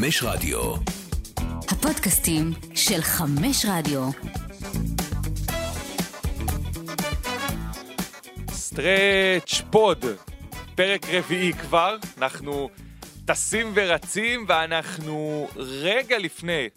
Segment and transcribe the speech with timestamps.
[0.00, 0.74] חמש רדיו.
[1.68, 4.02] הפודקאסטים של חמש רדיו.
[8.50, 10.04] סטרץ' פוד,
[10.74, 12.70] פרק רביעי כבר, אנחנו
[13.24, 16.68] טסים ורצים ואנחנו רגע לפני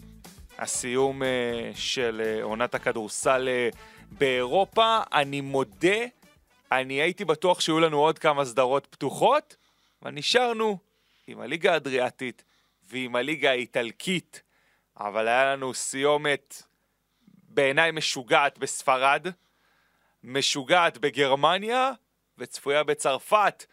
[0.58, 1.26] הסיום uh,
[1.74, 3.76] של uh, עונת הכדורסל uh,
[4.18, 5.00] באירופה.
[5.12, 5.98] אני מודה,
[6.72, 9.56] אני הייתי בטוח שיהיו לנו עוד כמה סדרות פתוחות,
[10.02, 10.78] אבל נשארנו
[11.26, 12.42] עם הליגה האדריאטית
[12.88, 14.42] ועם הליגה האיטלקית,
[15.00, 16.62] אבל היה לנו סיומת
[17.48, 19.26] בעיניי משוגעת בספרד,
[20.24, 21.90] משוגעת בגרמניה
[22.38, 23.64] וצפויה בצרפת.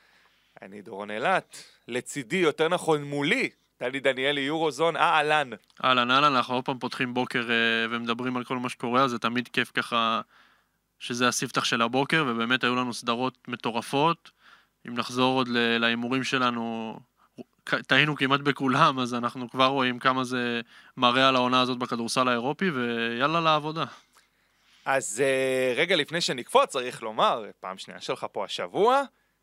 [0.62, 5.50] אני דורון אילת, לצידי, יותר נכון מולי, טלי דניאלי, יורוזון, אהלן.
[5.84, 9.20] אהלן, אהלן, אנחנו עוד פעם פותחים בוקר אה, ומדברים על כל מה שקורה, אז זה
[9.20, 10.22] תמיד כיף ככה
[11.00, 14.32] שזה הספתח של הבוקר, ובאמת היו לנו סדרות מטורפות.
[14.88, 17.00] אם נחזור עוד להימורים שלנו,
[17.88, 20.62] טעינו כמעט בכולם, אז אנחנו כבר רואים כמה זה
[20.98, 23.86] מראה על העונה הזאת בכדורסל האירופי, ויאללה לעבודה.
[24.86, 29.02] אז uh, רגע לפני שנקפוץ, צריך לומר, פעם שנייה שלך פה השבוע,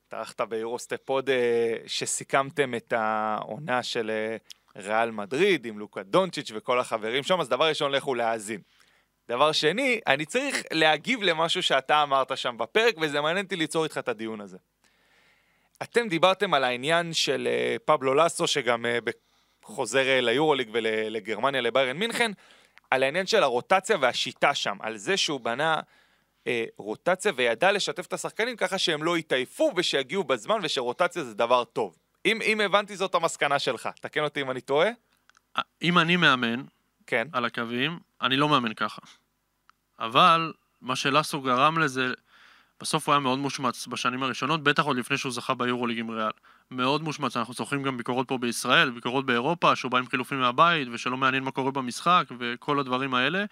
[0.08, 1.32] טרחת ביורוסטפוד uh,
[1.86, 7.68] שסיכמתם את העונה של uh, ריאל מדריד עם לוקה דונצ'יץ' וכל החברים שם, אז דבר
[7.68, 8.60] ראשון לכו להאזין.
[9.28, 13.98] דבר שני, אני צריך להגיב למשהו שאתה אמרת שם בפרק, וזה מעניין אותי ליצור איתך
[13.98, 14.58] את הדיון הזה.
[15.82, 19.10] אתם דיברתם על העניין של uh, פבלו לסו, שגם uh,
[19.62, 22.30] חוזר uh, ליורוליג ולגרמניה, לביירן מינכן,
[22.90, 25.80] על העניין של הרוטציה והשיטה שם, על זה שהוא בנה
[26.46, 31.64] אה, רוטציה וידע לשתף את השחקנים ככה שהם לא יתעייפו ושיגיעו בזמן ושרוטציה זה דבר
[31.64, 31.98] טוב.
[32.26, 34.88] אם, אם הבנתי זאת המסקנה שלך, תקן אותי אם אני טועה.
[35.82, 36.62] אם אני מאמן
[37.06, 37.28] כן.
[37.32, 39.02] על הקווים, אני לא מאמן ככה.
[39.98, 42.06] אבל מה שלאסו גרם לזה,
[42.80, 46.30] בסוף הוא היה מאוד מושמץ בשנים הראשונות, בטח עוד לפני שהוא זכה ביורוליג עם ריאל.
[46.70, 50.88] מאוד מושמץ, אנחנו זוכרים גם ביקורות פה בישראל, ביקורות באירופה, שהוא בא עם חילופים מהבית,
[50.92, 53.44] ושלא מעניין מה קורה במשחק, וכל הדברים האלה.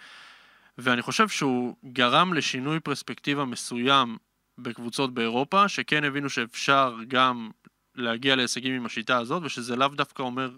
[0.79, 4.17] ואני חושב שהוא גרם לשינוי פרספקטיבה מסוים
[4.59, 7.51] בקבוצות באירופה, שכן הבינו שאפשר גם
[7.95, 10.51] להגיע להישגים עם השיטה הזאת, ושזה לאו דווקא אומר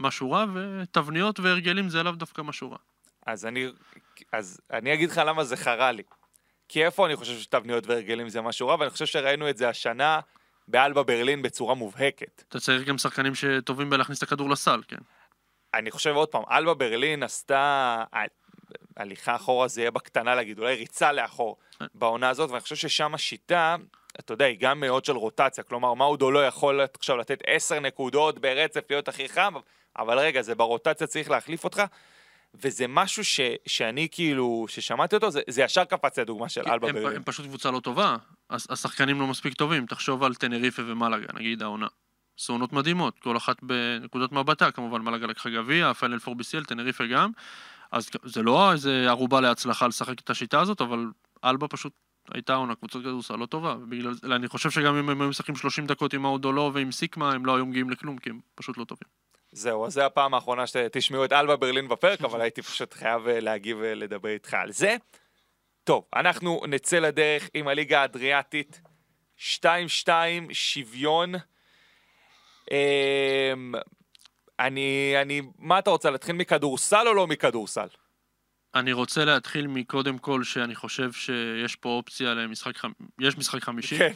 [0.00, 2.78] משהו רע, ותבניות והרגלים זה לאו דווקא משהו רע.
[3.26, 3.66] אז אני,
[4.32, 6.02] אז אני אגיד לך למה זה חרה לי.
[6.68, 10.20] כי איפה אני חושב שתבניות והרגלים זה משהו רע, ואני חושב שראינו את זה השנה
[10.68, 12.44] באלבה ברלין בצורה מובהקת.
[12.48, 14.96] אתה צריך גם שחקנים שטובים בלהכניס את הכדור לסל, כן.
[15.74, 18.04] אני חושב עוד פעם, אלבה ברלין עשתה
[18.96, 21.56] הליכה אחורה זה יהיה בקטנה להגיד, אולי ריצה לאחור
[21.94, 23.76] בעונה הזאת, ואני חושב ששם השיטה,
[24.20, 28.38] אתה יודע, היא גם מאוד של רוטציה, כלומר, מאודו לא יכול עכשיו לתת עשר נקודות
[28.38, 29.54] ברצף להיות הכי חם,
[29.96, 31.82] אבל רגע, זה ברוטציה צריך להחליף אותך.
[32.62, 36.94] וזה משהו ש, שאני כאילו, ששמעתי אותו, זה, זה ישר קפץ לדוגמה של אלבה הם,
[36.94, 37.16] ברלין.
[37.16, 38.16] הם פשוט קבוצה לא טובה,
[38.50, 41.86] השחקנים לא מספיק טובים, תחשוב על טנריפה ומלאגה, נגיד העונה.
[42.38, 47.30] סונות מדהימות, כל אחת בנקודות מבטה, כמובן מלאגה לקחה גביע, פיינל פור ביסיל, טנריפה גם.
[47.92, 51.06] אז זה לא איזה ערובה להצלחה לשחק את השיטה הזאת, אבל
[51.44, 51.92] אלבה פשוט
[52.32, 55.86] הייתה עונה קבוצת כדורסל לא טובה, ובגלל אני חושב שגם אם הם היו משחקים 30
[55.86, 59.23] דקות עם האודולו ועם סיקמה, הם לא היו מגיעים לכלום, כי הם פשוט לא טובים.
[59.54, 63.40] זהו, אז זה הפעם האחרונה שתשמעו את אלבה ברלין בפרק, אבל הייתי פשוט חייב אה,
[63.40, 64.96] להגיב ולדבר איתך על זה.
[65.84, 68.80] טוב, אנחנו נצא לדרך עם הליגה האדריאטית,
[69.38, 70.08] 2-2,
[70.52, 71.34] שוויון.
[72.70, 73.74] אמ,
[74.60, 77.88] אני, אני, מה אתה רוצה, להתחיל מכדורסל או לא מכדורסל?
[78.74, 82.92] אני רוצה להתחיל מקודם כל שאני חושב שיש פה אופציה למשחק, חמ...
[83.20, 83.98] יש משחק חמישי.
[83.98, 84.12] כן.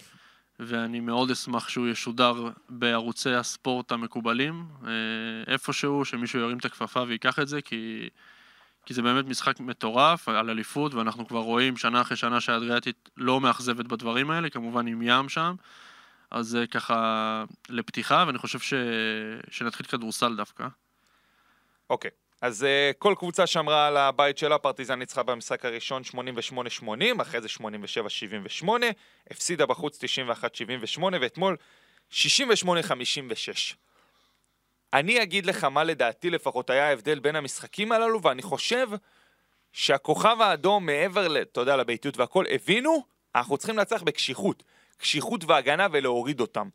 [0.60, 4.90] ואני מאוד אשמח שהוא ישודר בערוצי הספורט המקובלים, אה,
[5.52, 8.08] איפשהו, שמישהו ירים את הכפפה ויקח את זה, כי,
[8.86, 13.40] כי זה באמת משחק מטורף על אליפות, ואנחנו כבר רואים שנה אחרי שנה שהאדריאטית לא
[13.40, 15.54] מאכזבת בדברים האלה, כמובן עם ים שם,
[16.30, 18.74] אז זה ככה לפתיחה, ואני חושב ש...
[19.50, 20.68] שנתחיל כדורסל דווקא.
[21.90, 22.10] אוקיי.
[22.40, 26.02] אז uh, כל קבוצה שמרה על הבית שלה, פרטיזן ניצחה במשחק הראשון
[26.82, 27.48] 88-80, אחרי זה
[28.62, 28.68] 87-78,
[29.30, 30.04] הפסידה בחוץ
[30.98, 31.56] 91-78, ואתמול
[32.12, 32.14] 68-56.
[34.92, 38.88] אני אגיד לך מה לדעתי לפחות היה ההבדל בין המשחקים הללו, ואני חושב
[39.72, 43.04] שהכוכב האדום מעבר, אתה יודע, לביתיות והכל, הבינו,
[43.34, 44.62] אנחנו צריכים לנצח בקשיחות.
[44.96, 46.68] קשיחות והגנה ולהוריד אותם.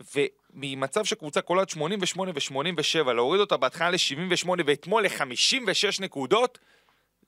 [0.00, 6.58] וממצב שקבוצה קולעת 88 ו-87, להוריד אותה בהתחלה ל-78 ואתמול ל-56 נקודות,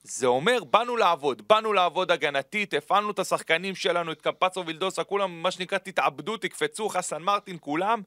[0.02, 5.42] זה אומר, באנו לעבוד, באנו לעבוד הגנתית, הפעלנו את השחקנים שלנו, את קמפאצו וילדוסה, כולם,
[5.42, 8.02] מה שנקרא, תתאבדו, תקפצו, חסן מרטין, כולם,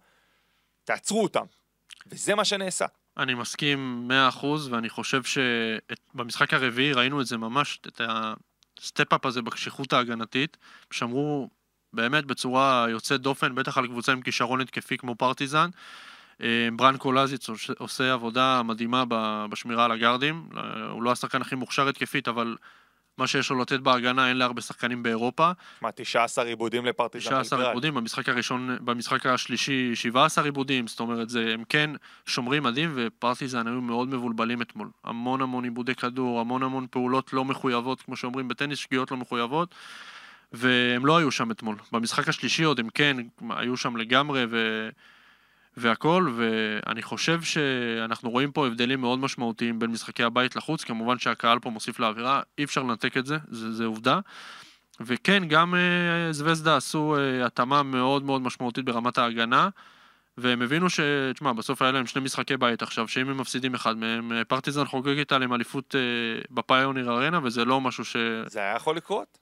[0.84, 1.46] תעצרו אותם.
[2.08, 2.86] וזה מה שנעשה.
[3.18, 4.10] אני מסכים
[4.42, 8.02] 100% ואני חושב שבמשחק הרביעי ראינו את זה ממש, את
[8.80, 10.58] ה step-up הזה בקשיחות ההגנתית.
[10.92, 11.50] שמרו
[11.94, 15.70] באמת בצורה יוצאת דופן, בטח על קבוצה עם כישרון התקפי כמו פרטיזן.
[16.42, 19.04] אה, ברנקו לאזיץ' עוש- עושה עבודה מדהימה
[19.50, 20.50] בשמירה על הגארדים.
[20.58, 20.62] אה,
[20.92, 22.56] הוא לא השחקן הכי מוכשר התקפית, אבל
[23.18, 25.52] מה שיש לו לתת בהגנה אין להרבה שחקנים באירופה.
[25.80, 27.72] שמע, 19 עיבודים לפרטיזן 19 בלגרד.
[27.72, 31.90] עיבודים, במשחק הראשון, במשחק השלישי 17 עיבודים, זאת אומרת, זה, הם כן
[32.26, 34.90] שומרים מדהים, ופרטיזן היו מאוד מבולבלים אתמול.
[35.04, 39.76] המון המון עיבודי כדור, המון המון פעולות לא מחויבות, כמו שאומרים בטניס, שגיאות לא מחויבות,
[40.52, 41.76] והם לא היו שם אתמול.
[41.92, 43.18] במשחק השלישי עוד הם כן
[43.50, 44.90] היו שם לגמרי, ו...
[45.78, 51.60] והכל, ואני חושב שאנחנו רואים פה הבדלים מאוד משמעותיים בין משחקי הבית לחוץ, כמובן שהקהל
[51.60, 54.20] פה מוסיף לאווירה, אי אפשר לנתק את זה, זה, זה עובדה.
[55.00, 59.70] וכן, גם אה, זווזדה עשו אה, התאמה מאוד מאוד משמעותית ברמת ההגנה,
[60.38, 61.00] והם הבינו ש...
[61.34, 64.86] תשמע, בסוף היה להם שני משחקי בית עכשיו, שאם הם מפסידים אחד מהם, אה, פרטיזן
[64.86, 68.16] חוגגת עליהם אליפות אה, בפיוניר ארנה, וזה לא משהו ש...
[68.46, 69.38] זה היה יכול לקרות?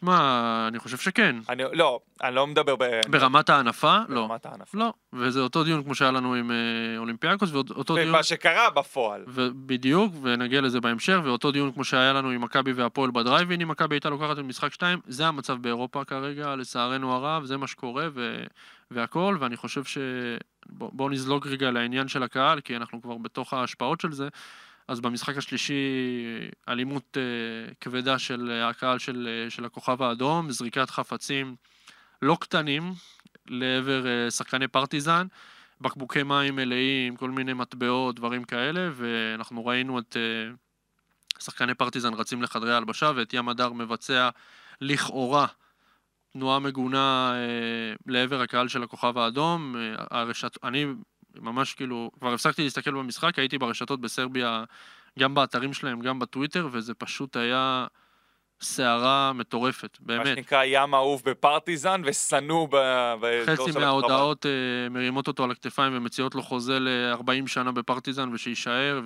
[0.00, 1.36] תשמע, אני חושב שכן.
[1.48, 2.84] אני, לא, אני לא מדבר ב...
[3.08, 4.26] ברמת ההנפה, לא.
[4.26, 4.74] ברמת הענף.
[4.74, 6.56] לא, וזה אותו דיון כמו שהיה לנו עם אה,
[6.98, 8.08] אולימפיאקוס, ואותו דיון...
[8.08, 9.24] ומה שקרה בפועל.
[9.66, 13.94] בדיוק, ונגיע לזה בהמשך, ואותו דיון כמו שהיה לנו עם מכבי והפועל בדרייבין, אם מכבי
[13.94, 18.44] הייתה לוקחת את משחק 2, זה המצב באירופה כרגע, לצערנו הרב, זה מה שקורה, ו...
[18.90, 19.98] והכל, ואני חושב ש...
[20.66, 24.28] בואו בוא נזלוג רגע לעניין של הקהל, כי אנחנו כבר בתוך ההשפעות של זה.
[24.90, 25.74] אז במשחק השלישי,
[26.68, 31.56] אלימות אה, כבדה של אה, הקהל של, אה, של הכוכב האדום, זריקת חפצים
[32.22, 32.92] לא קטנים
[33.46, 35.26] לעבר אה, שחקני פרטיזן,
[35.80, 40.52] בקבוקי מים מלאים, כל מיני מטבעות, דברים כאלה, ואנחנו ראינו את אה,
[41.38, 44.28] שחקני פרטיזן רצים לחדרי ההלבשה, ואת ים הדר מבצע
[44.80, 45.46] לכאורה
[46.32, 49.76] תנועה מגונה אה, לעבר הקהל של הכוכב האדום.
[49.76, 50.64] אה, הרשת...
[50.64, 50.86] אני
[51.36, 54.64] ממש כאילו, כבר הפסקתי להסתכל במשחק, הייתי ברשתות בסרביה,
[55.18, 57.86] גם באתרים שלהם, גם בטוויטר, וזה פשוט היה
[58.62, 60.26] סערה מטורפת, מה באמת.
[60.26, 64.50] שנקרא ים אהוב בפרטיזן ושנוא ב- באזור חצי מההודעות אה,
[64.90, 69.00] מרימות אותו על הכתפיים ומציעות לו חוזה ל-40 שנה בפרטיזן ושיישאר,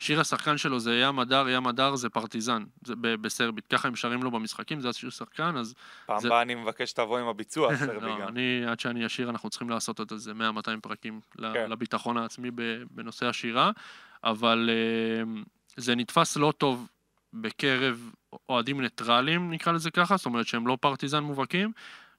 [0.00, 3.96] ושיר השחקן שלו זה ים הדר, ים הדר זה פרטיזן, זה ב- בסרבית, ככה הם
[3.96, 5.74] שרים לו במשחקים, זה השיר שחקן, אז
[6.06, 8.28] פעם זה- הבאה אני מבקש שתבוא עם הביצוע, סרבי לא, גם.
[8.28, 10.34] אני, עד שאני אשיר, אנחנו צריכים לעשות עוד איזה 100-200
[10.82, 11.20] פרקים
[11.54, 11.70] כן.
[11.70, 12.50] לביטחון העצמי
[12.90, 13.70] בנושא השירה,
[14.24, 15.40] אבל אה,
[15.76, 16.88] זה נתפס לא טוב
[17.32, 18.10] בקרב
[18.48, 21.72] אוהדים ניטרלים, נקרא לזה ככה, זאת אומרת שהם לא פרטיזן מובהקים.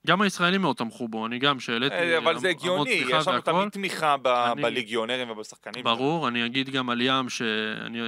[0.06, 3.28] גם הישראלים מאוד תמכו בו, אני גם שהעליתי אה, אבל זה המ- המון הגיוני, יש
[3.28, 3.40] לנו.
[3.40, 5.84] תמיד תמיכה ב- אני- בליגיונרים ובשחקנים.
[5.84, 7.98] ברור, אני אגיד גם על ים, שאני,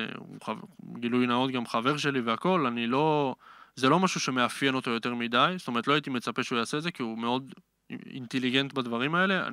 [0.98, 3.34] גילוי נאות גם חבר שלי והכל, אני לא,
[3.76, 6.82] זה לא משהו שמאפיין אותו יותר מדי, זאת אומרת לא הייתי מצפה שהוא יעשה את
[6.82, 7.52] זה, כי הוא מאוד
[8.12, 9.48] אינטליגנט בדברים האלה.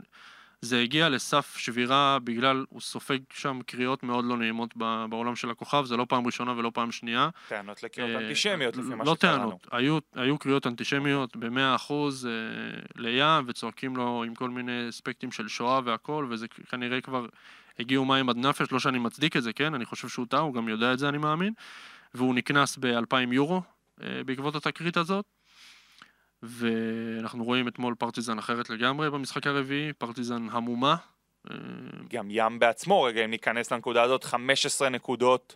[0.62, 4.74] זה הגיע לסף שבירה בגלל, הוא סופג שם קריאות מאוד לא נעימות
[5.10, 7.30] בעולם של הכוכב, זה לא פעם ראשונה ולא פעם שנייה.
[7.48, 9.38] טענות לקריאות אה, אנטישמיות לפי מה לא שקראנו.
[9.38, 12.32] טענות, היו, היו קריאות אנטישמיות במאה אחוז אה,
[12.96, 17.26] לים, וצועקים לו עם כל מיני אספקטים של שואה והכל, וזה כנראה כבר
[17.80, 19.74] הגיעו מים עד נפש, לא שאני מצדיק את זה, כן?
[19.74, 21.54] אני חושב שהוא טעה, הוא גם יודע את זה, אני מאמין.
[22.14, 23.62] והוא נקנס ב-2,000 יורו
[24.04, 25.26] אה, בעקבות התקרית הזאת.
[26.44, 30.96] ואנחנו רואים אתמול פרטיזן אחרת לגמרי במשחק הרביעי, פרטיזן המומה.
[31.52, 31.56] אה,
[32.10, 35.56] גם ים בעצמו, רגע, אם ניכנס לנקודה הזאת, 15 נקודות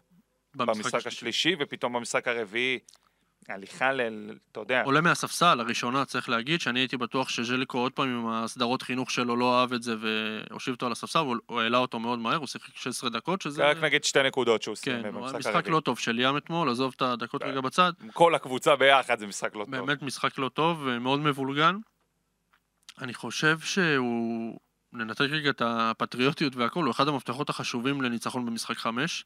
[0.56, 1.08] במשחק השלישי.
[1.08, 2.80] השלישי, ופתאום במשחק הרביעי,
[3.50, 4.02] הליכה ל...
[4.52, 8.82] אתה יודע, עולה מהספסל, הראשונה, צריך להגיד, שאני הייתי בטוח שז'ליקו עוד פעם עם הסדרות
[8.82, 12.36] חינוך שלו לא אהב את זה והושיב אותו על הספסל, הוא, העלה אותו מאוד מהר,
[12.36, 13.70] הוא שיחק 16 דקות, שזה...
[13.70, 15.68] רק נגיד שתי נקודות שהוא כן, משחק.
[15.68, 17.44] לא טוב של ים אתמול, עזוב את הדקות.
[17.44, 19.76] רגע בצד, כל הקבוצה ביחד זה משחק לא טוב.
[19.76, 21.76] באמת משחק לא טוב ומאוד מבולגן.
[23.02, 24.60] אני חושב שהוא,
[24.94, 29.26] ננתק רגע את הפטריוטיות והכל, הוא אחד המפתחות החשובים לניצחון במשחק 5.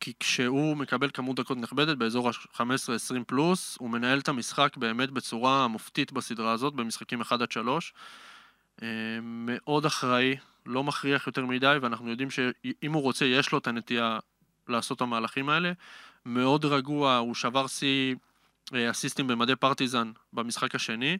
[0.00, 5.68] כי כשהוא מקבל כמות דקות נכבדת באזור ה-15-20 פלוס, הוא מנהל את המשחק באמת בצורה
[5.68, 7.92] מופתית בסדרה הזאת, במשחקים 1 עד 3.
[8.82, 8.88] אה,
[9.22, 10.36] מאוד אחראי,
[10.66, 14.18] לא מכריח יותר מדי, ואנחנו יודעים שאם הוא רוצה, יש לו את הנטייה
[14.68, 15.72] לעשות את המהלכים האלה.
[16.26, 18.14] מאוד רגוע, הוא שבר שיא
[18.74, 21.18] אה, אסיסטים במדי פרטיזן במשחק השני.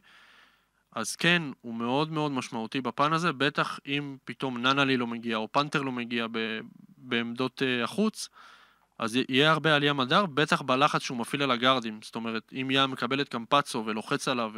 [0.95, 5.47] אז כן, הוא מאוד מאוד משמעותי בפן הזה, בטח אם פתאום ננלי לא מגיע או
[5.51, 6.59] פנתר לא מגיע ב-
[6.97, 8.29] בעמדות אה, החוץ,
[8.99, 11.99] אז יהיה הרבה עלייה מדר, בטח בלחץ שהוא מפעיל על הגארדים.
[12.03, 14.51] זאת אומרת, אם ים מקבל את קמפצו ולוחץ עליו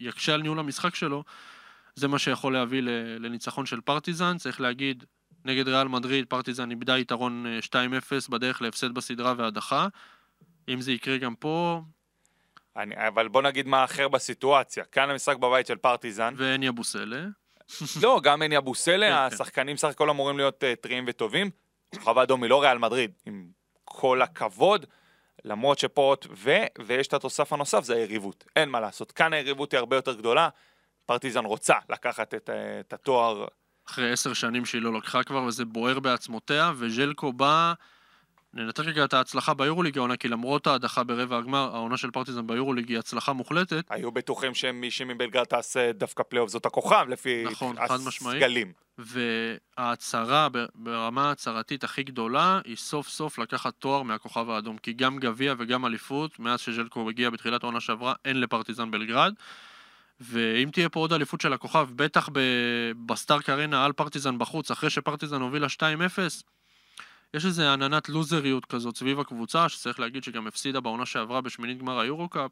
[0.00, 1.24] ויקשה על ניהול המשחק שלו,
[1.94, 2.82] זה מה שיכול להביא
[3.18, 4.38] לניצחון של פרטיזן.
[4.38, 5.04] צריך להגיד,
[5.44, 7.58] נגד ריאל מדריד, פרטיזן איבדה יתרון אה,
[8.28, 9.88] 2-0 בדרך להפסד בסדרה והדחה.
[10.68, 11.82] אם זה יקרה גם פה,
[12.76, 14.84] אני, אבל בוא נגיד מה אחר בסיטואציה.
[14.84, 16.34] כאן המשחק בבית של פרטיזן.
[16.36, 17.24] ואין יבוסלה.
[18.02, 19.34] לא, גם אניה בוסלה, כן, כן.
[19.34, 21.50] השחקנים סך הכל אמורים להיות uh, טריים וטובים.
[21.94, 23.46] כוכב האדום היא לא ריאל מדריד, עם
[23.92, 24.86] כל הכבוד,
[25.44, 26.50] למרות שפה עוד ו...
[26.86, 28.44] ויש את התוסף הנוסף, זה היריבות.
[28.56, 29.12] אין מה לעשות.
[29.12, 30.48] כאן היריבות היא הרבה יותר גדולה.
[31.06, 33.46] פרטיזן רוצה לקחת את, אה, את התואר
[33.88, 37.72] אחרי עשר שנים שהיא לא לקחה כבר, וזה בוער בעצמותיה, וז'לקו בא...
[38.54, 42.88] ננתק רגע את ההצלחה ביורוליג העונה, כי למרות ההדחה ברבע הגמר, העונה של פרטיזן ביורוליג
[42.88, 43.84] היא הצלחה מוחלטת.
[43.90, 48.42] היו בטוחים שמישהי מבלגרד תעשה דווקא פלייאוף זאת הכוכב, לפי נכון, חד משמעית.
[48.42, 48.72] הסגלים.
[48.98, 55.54] וההצהרה ברמה ההצהרתית הכי גדולה היא סוף סוף לקחת תואר מהכוכב האדום כי גם גביע
[55.58, 59.34] וגם אליפות מאז שז'לקו הגיע בתחילת העונה שעברה אין לפרטיזן בלגרד
[60.20, 64.90] ואם תהיה פה עוד אליפות של הכוכב בטח ב- בסטארק ארנה על פרטיזן בחוץ אחרי
[64.90, 65.80] שפרטיזן הובילה 2-0
[67.34, 71.98] יש איזה עננת לוזריות כזאת סביב הקבוצה שצריך להגיד שגם הפסידה בעונה שעברה בשמינית גמר
[71.98, 72.50] היורו-קאפ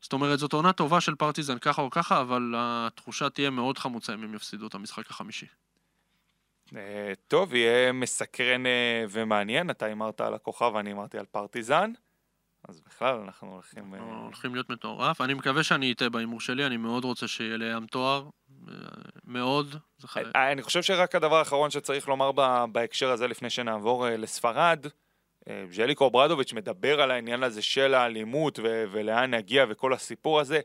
[0.00, 4.14] זאת אומרת, זאת עונה טובה של פרטיזן ככה או ככה, אבל התחושה תהיה מאוד חמוצה
[4.14, 5.46] אם הם יפסידו את המשחק החמישי.
[6.76, 9.70] אה, טוב, יהיה מסקרן אה, ומעניין.
[9.70, 11.92] אתה הימרת על הכוכב ואני הימרתי על פרטיזן.
[12.68, 13.94] אז בכלל אנחנו הולכים...
[13.94, 15.20] אה, אנחנו הולכים להיות מטורף.
[15.20, 18.28] אני מקווה שאני אטעה בהימור שלי, אני מאוד רוצה שיהיה לים תואר.
[18.68, 18.74] אה,
[19.24, 19.76] מאוד.
[20.36, 22.32] אה, אני חושב שרק הדבר האחרון שצריך לומר
[22.72, 24.86] בהקשר הזה לפני שנעבור אה, לספרד,
[25.48, 30.60] אה, ז'ליקו ברדוביץ' מדבר על העניין הזה של האלימות ולאן נגיע וכל הסיפור הזה.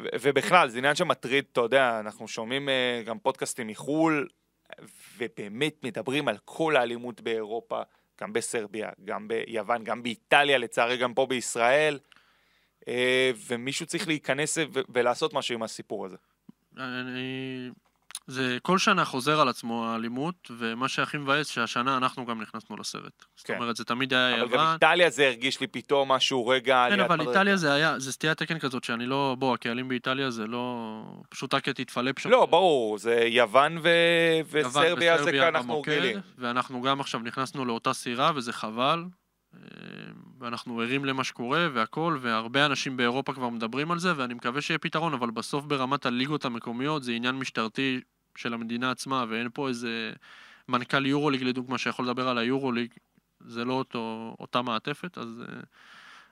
[0.00, 4.28] ובכלל, זה עניין שמטריד, אתה יודע, אנחנו שומעים אה, גם פודקאסטים מחו"ל,
[5.18, 7.82] ובאמת מדברים על כל האלימות באירופה,
[8.20, 11.98] גם בסרביה, גם ביוון, גם באיטליה, לצערי גם פה בישראל,
[12.88, 14.58] אה, ומישהו צריך להיכנס
[14.88, 16.16] ולעשות משהו עם הסיפור הזה.
[16.76, 17.70] אני...
[18.26, 23.24] זה כל שנה חוזר על עצמו האלימות, ומה שהכי מבאס שהשנה אנחנו גם נכנסנו לסרט.
[23.36, 23.54] זאת כן.
[23.54, 24.72] אומרת, זה תמיד היה אבל גם יוון.
[24.72, 26.86] איטליה זה הרגיש לי פתאום משהו רגע...
[26.90, 27.20] כן, אבל.
[27.20, 29.36] איטליה זה היה, זה סטיית תקן כזאת שאני לא...
[29.38, 31.02] בוא, הקהלים באיטליה זה לא...
[31.28, 32.30] פשוט רק תתפלפ שם.
[32.30, 33.88] לא, ברור, זה יוון ו...
[34.38, 36.20] יוון וסרביה זה כאן אנחנו במוקד, רגילים.
[36.38, 39.04] ואנחנו גם עכשיו נכנסנו לאותה סירה, וזה חבל.
[39.54, 39.60] אה,
[40.38, 44.78] ואנחנו ערים למה שקורה והכל, והרבה אנשים באירופה כבר מדברים על זה, ואני מקווה שיהיה
[44.78, 48.00] פתרון, אבל בסוף ברמת הליגות המקומיות זה עניין משטרתי
[48.38, 50.12] של המדינה עצמה, ואין פה איזה
[50.68, 52.94] מנכ"ל יורוליג לדוגמה שיכול לדבר על היורוליג,
[53.40, 55.60] זה לא אותו, אותה מעטפת, אז אה,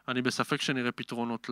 [0.08, 1.50] אני בספק שנראה פתרונות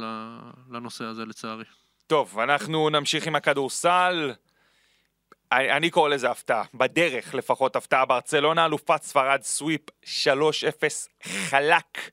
[0.71, 1.65] לנושא הזה לצערי.
[2.07, 4.33] טוב, אנחנו נמשיך עם הכדורסל.
[5.53, 8.05] אני אני קורא לזה הפתעה, בדרך לפחות הפתעה.
[8.05, 10.07] ברצלונה אלופת ספרד סוויפ 3-0
[11.23, 12.11] חלק.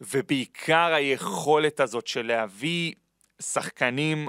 [0.00, 2.92] ובעיקר היכולת הזאת של להביא
[3.42, 4.28] שחקנים.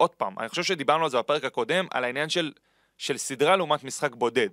[0.00, 2.52] עוד פעם, אני חושב שדיברנו על זה בפרק הקודם, על העניין של,
[2.98, 4.48] של סדרה לעומת משחק בודד.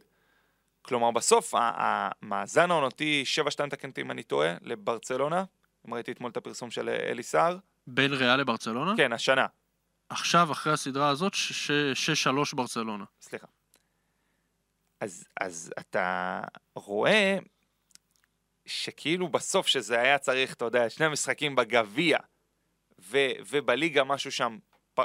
[0.81, 3.23] כלומר, בסוף המאזן העונתי
[3.65, 5.43] 7-2 תקן אותי אם אני טועה, לברצלונה.
[5.87, 7.57] אם ראיתי אתמול את הפרסום של אלי סער.
[7.87, 8.93] בין ריאל לברצלונה?
[8.97, 9.45] כן, השנה.
[10.09, 13.05] עכשיו, אחרי הסדרה הזאת, 6-3 ברצלונה.
[13.21, 13.47] סליחה.
[14.99, 16.41] אז, אז אתה
[16.75, 17.37] רואה
[18.65, 22.17] שכאילו בסוף שזה היה צריך, אתה יודע, שני משחקים בגביע
[22.99, 23.17] ו,
[23.49, 24.57] ובליגה משהו שם,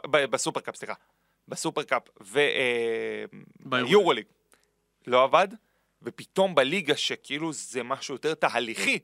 [0.07, 0.95] בסופרקאפ, סליחה,
[1.49, 3.89] בסופרקאפ ביורוליג.
[3.89, 4.25] ויורוליג
[5.07, 5.49] לא עבד,
[6.03, 8.99] ופתאום בליגה שכאילו זה משהו יותר תהליכי,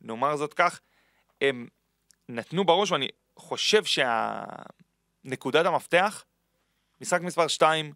[0.00, 0.80] נאמר זאת כך,
[1.40, 1.68] הם
[2.28, 6.24] נתנו בראש, ואני חושב שהנקודת המפתח,
[7.00, 7.92] משחק מספר 2,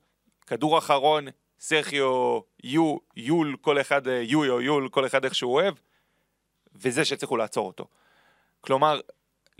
[0.46, 1.26] כדור אחרון,
[1.60, 5.74] סרחיו, יו, יול, כל אחד, אה, יוי או יול, כל אחד איך שהוא אוהב,
[6.74, 7.86] וזה שהצליחו לעצור אותו.
[8.60, 9.00] כלומר,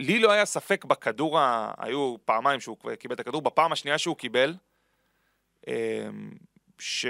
[0.01, 1.73] לי לא היה ספק בכדור, ה...
[1.77, 4.55] היו פעמיים שהוא קיבל את הכדור, בפעם השנייה שהוא קיבל,
[5.67, 6.31] אמ,
[6.79, 7.05] ש...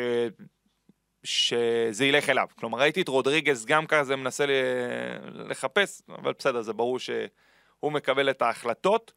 [1.24, 2.48] שזה ילך אליו.
[2.60, 4.46] כלומר, ראיתי את רודריגז גם כזה מנסה
[5.34, 9.12] לחפש, אבל בסדר, זה ברור שהוא מקבל את ההחלטות,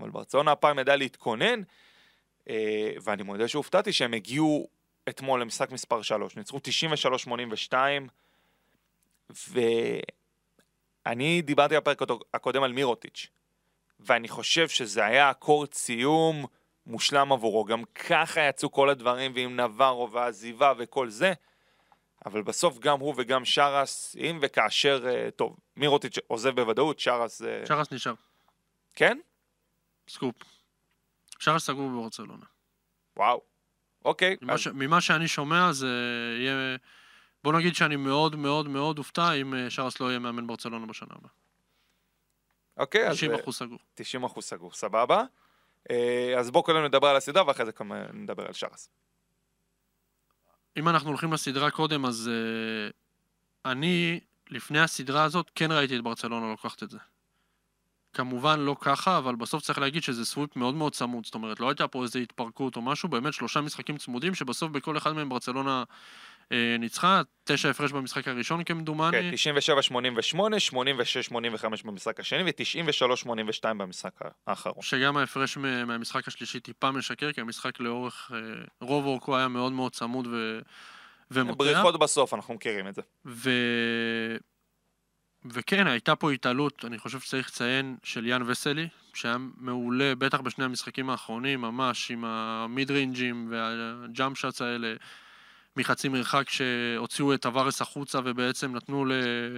[0.00, 1.62] אבל ברצלונה הפעם ידע להתכונן,
[2.48, 4.68] אה, ואני מודה שהופתעתי שהם הגיעו
[5.08, 6.58] אתמול למשחק מספר 3, ניצחו
[7.68, 7.74] 93-82,
[11.06, 11.98] ואני דיברתי בפרק
[12.34, 13.26] הקודם על מירוטיץ',
[14.00, 16.46] ואני חושב שזה היה אקורד סיום
[16.86, 17.64] מושלם עבורו.
[17.64, 21.32] גם ככה יצאו כל הדברים, ועם נברו והעזיבה וכל זה,
[22.26, 27.42] אבל בסוף גם הוא וגם שרס, אם וכאשר, אה, טוב, מירוטיץ' עוזב בוודאות, שרס...
[27.42, 28.14] אה, שרס נשאר.
[28.94, 29.18] כן?
[30.08, 30.34] סקופ.
[31.38, 32.44] שרס סגור בברצלונה.
[33.16, 33.40] וואו.
[34.04, 34.36] אוקיי.
[34.42, 34.66] ממה, אז- ש...
[34.66, 35.88] ממה שאני שומע זה
[36.40, 36.76] יהיה...
[37.44, 41.08] בוא נגיד שאני מאוד מאוד מאוד אופתע אם אה, שרס לא יהיה מאמן ברצלונה בשנה
[41.10, 41.30] הבאה.
[42.76, 43.16] אוקיי, אז...
[43.16, 43.78] 90 אה, אחוז סגור.
[43.94, 45.22] 90 אחוז סגור, סבבה.
[45.90, 48.90] אה, אז בואו קודם נדבר על הסדרה ואחרי זה כמה נדבר על שרס.
[50.76, 54.20] אם אנחנו הולכים לסדרה קודם, אז uh, אני,
[54.50, 56.98] לפני הסדרה הזאת, כן ראיתי את ברצלונה לוקחת את זה.
[58.12, 61.24] כמובן לא ככה, אבל בסוף צריך להגיד שזה סוויפ מאוד מאוד צמוד.
[61.24, 64.96] זאת אומרת, לא הייתה פה איזו התפרקות או משהו, באמת שלושה משחקים צמודים, שבסוף בכל
[64.96, 65.84] אחד מהם ברצלונה
[66.78, 69.12] ניצחה, תשע הפרש במשחק הראשון כמדומני.
[69.12, 69.30] כן,
[70.32, 70.36] 97-88,
[71.32, 74.12] 86-85 במשחק השני ו-93-82 במשחק
[74.46, 74.82] האחרון.
[74.82, 78.38] שגם ההפרש מהמשחק השלישי טיפה משקר, כי המשחק לאורך, אה,
[78.80, 80.58] רוב אורכו היה מאוד מאוד צמוד ו...
[81.30, 81.58] ומותח.
[81.58, 83.02] בריחות בסוף, אנחנו מכירים את זה.
[83.26, 83.50] ו...
[85.44, 90.64] וכן, הייתה פה התעלות, אני חושב שצריך לציין, של יאן וסלי, שהיה מעולה, בטח בשני
[90.64, 94.94] המשחקים האחרונים, ממש עם המיד ריינג'ים והג'אמפ שאטס האלה,
[95.76, 99.04] מחצי מרחק שהוציאו את טווארס החוצה ובעצם נתנו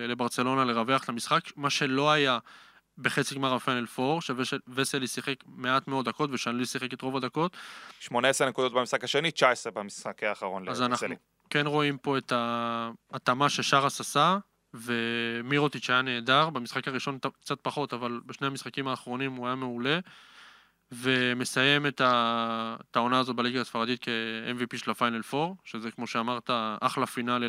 [0.09, 2.39] לברצלונה לרווח את המשחק, מה שלא היה
[2.99, 7.57] בחצי גמר הפיינל 4, שווסלי שיחק מעט מאוד דקות ושאנלי שיחק את רוב הדקות,
[8.01, 10.69] 18 נקודות במשחק השני, 19 במשחק האחרון.
[10.69, 11.09] אז לבסלי.
[11.09, 11.17] אנחנו
[11.51, 14.39] כן רואים פה את ההתאמה ששרס עשה,
[14.75, 19.99] ומירוטיץ' היה נהדר, במשחק הראשון קצת פחות, אבל בשני המשחקים האחרונים הוא היה מעולה,
[20.93, 22.01] ומסיים את,
[22.95, 26.51] העונה הזו בליגה הספרדית כ-MVP של ה final 4, שזה כמו שאמרת,
[26.81, 27.47] אחלה finale.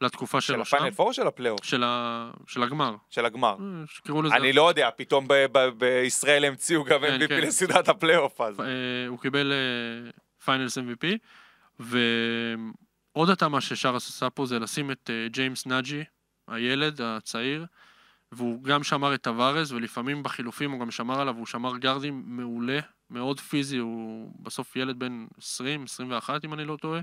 [0.00, 0.60] לתקופה של שם.
[0.60, 1.64] ה final 4 או של הפלייאוף?
[1.64, 2.30] של, ה...
[2.46, 3.56] של הגמר, של הגמר.
[3.60, 7.40] אה, שקראו לזה, אני לא יודע, פתאום ב- ב- בישראל המציאו גם כן, MVP כן.
[7.40, 8.60] לסדרת הפלייאוף, אז...
[8.60, 8.66] אה,
[9.08, 9.52] הוא קיבל
[10.44, 11.06] finals MVP,
[11.80, 16.04] ועוד התאמה ששרס עשה פה זה לשים את ג'יימס נג'י,
[16.48, 17.66] הילד הצעיר,
[18.32, 22.78] והוא גם שמר את טבארס, ולפעמים בחילופים הוא גם שמר עליו, הוא שמר גארדים מעולה,
[23.10, 27.00] מאוד פיזי, הוא בסוף ילד בן 20, 21 אם אני לא טועה,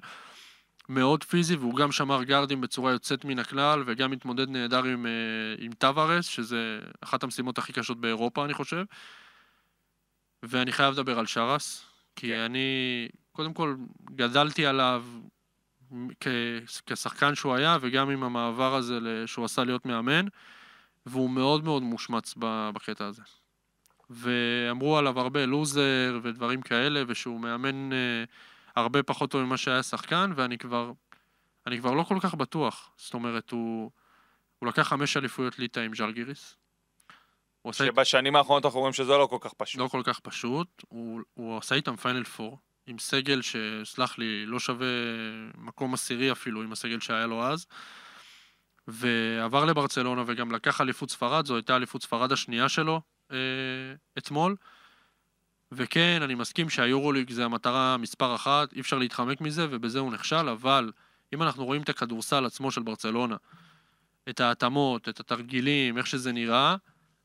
[0.89, 5.11] מאוד פיזי, והוא גם שמר גארדים בצורה יוצאת מן הכלל, וגם מתמודד נהדר עם, אה,
[5.57, 8.83] עם טווארז, שזה אחת המשימות הכי קשות באירופה, אני חושב.
[10.43, 12.39] ואני חייב לדבר על שרס, כי כן.
[12.39, 12.67] אני,
[13.31, 13.75] קודם כל,
[14.15, 15.05] גדלתי עליו
[16.19, 20.25] כ- כשחקן שהוא היה, וגם עם המעבר הזה שהוא עשה להיות מאמן,
[21.05, 22.33] והוא מאוד מאוד מושמץ
[22.73, 23.21] בקטע הזה.
[24.09, 28.23] ואמרו עליו הרבה לוזר ודברים כאלה, ושהוא מאמן אה,
[28.75, 30.91] הרבה פחות טוב ממה שהיה שחקן, ואני כבר,
[31.67, 32.89] אני כבר לא כל כך בטוח.
[32.97, 33.91] זאת אומרת, הוא,
[34.59, 36.55] הוא לקח חמש אליפויות ליטא עם ז'לגיריס.
[37.71, 39.81] שבשנים האחרונות אנחנו רואים שזה לא כל כך פשוט.
[39.81, 42.55] לא כל כך פשוט, הוא, הוא עשה איתם פיינל 4,
[42.87, 44.87] עם סגל שסלח לי, לא שווה
[45.57, 47.65] מקום עשירי אפילו עם הסגל שהיה לו אז,
[48.87, 53.37] ועבר לברצלונה וגם לקח אליפות ספרד, זו הייתה אליפות ספרד השנייה שלו אה,
[54.17, 54.55] אתמול.
[55.71, 60.49] וכן, אני מסכים שהיורוליג זה המטרה מספר אחת, אי אפשר להתחמק מזה, ובזה הוא נכשל,
[60.49, 60.91] אבל
[61.33, 63.35] אם אנחנו רואים את הכדורסל עצמו של ברצלונה,
[64.29, 66.75] את ההתאמות, את התרגילים, איך שזה נראה,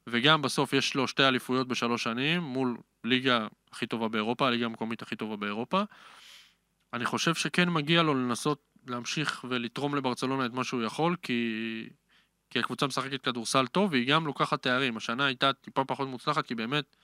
[0.06, 5.02] וגם בסוף יש לו שתי אליפויות בשלוש שנים, מול ליגה הכי טובה באירופה, הליגה המקומית
[5.02, 5.82] הכי טובה באירופה.
[6.92, 11.88] אני חושב שכן מגיע לו לנסות להמשיך ולתרום לברצלונה את מה שהוא יכול, כי,
[12.50, 14.96] כי הקבוצה משחקת כדורסל טוב, והיא גם לוקחת תארים.
[14.96, 16.96] השנה הייתה טיפה פחות מוצלחת, כי באמת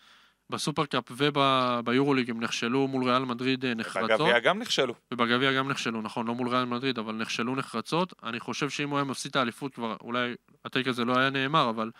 [0.51, 4.21] בסופרקאפ וביורוליג הם נכשלו מול ריאל מדריד אה, נחרצות.
[4.21, 4.95] בגביע גם נכשלו.
[5.13, 8.13] ובגביע גם נכשלו, נכון, לא מול ריאל מדריד, אבל נכשלו נחרצות.
[8.23, 10.35] אני חושב שאם הוא היה מפסיד את האליפות כבר, אולי
[10.65, 11.91] הטייק הזה לא היה נאמר, אבל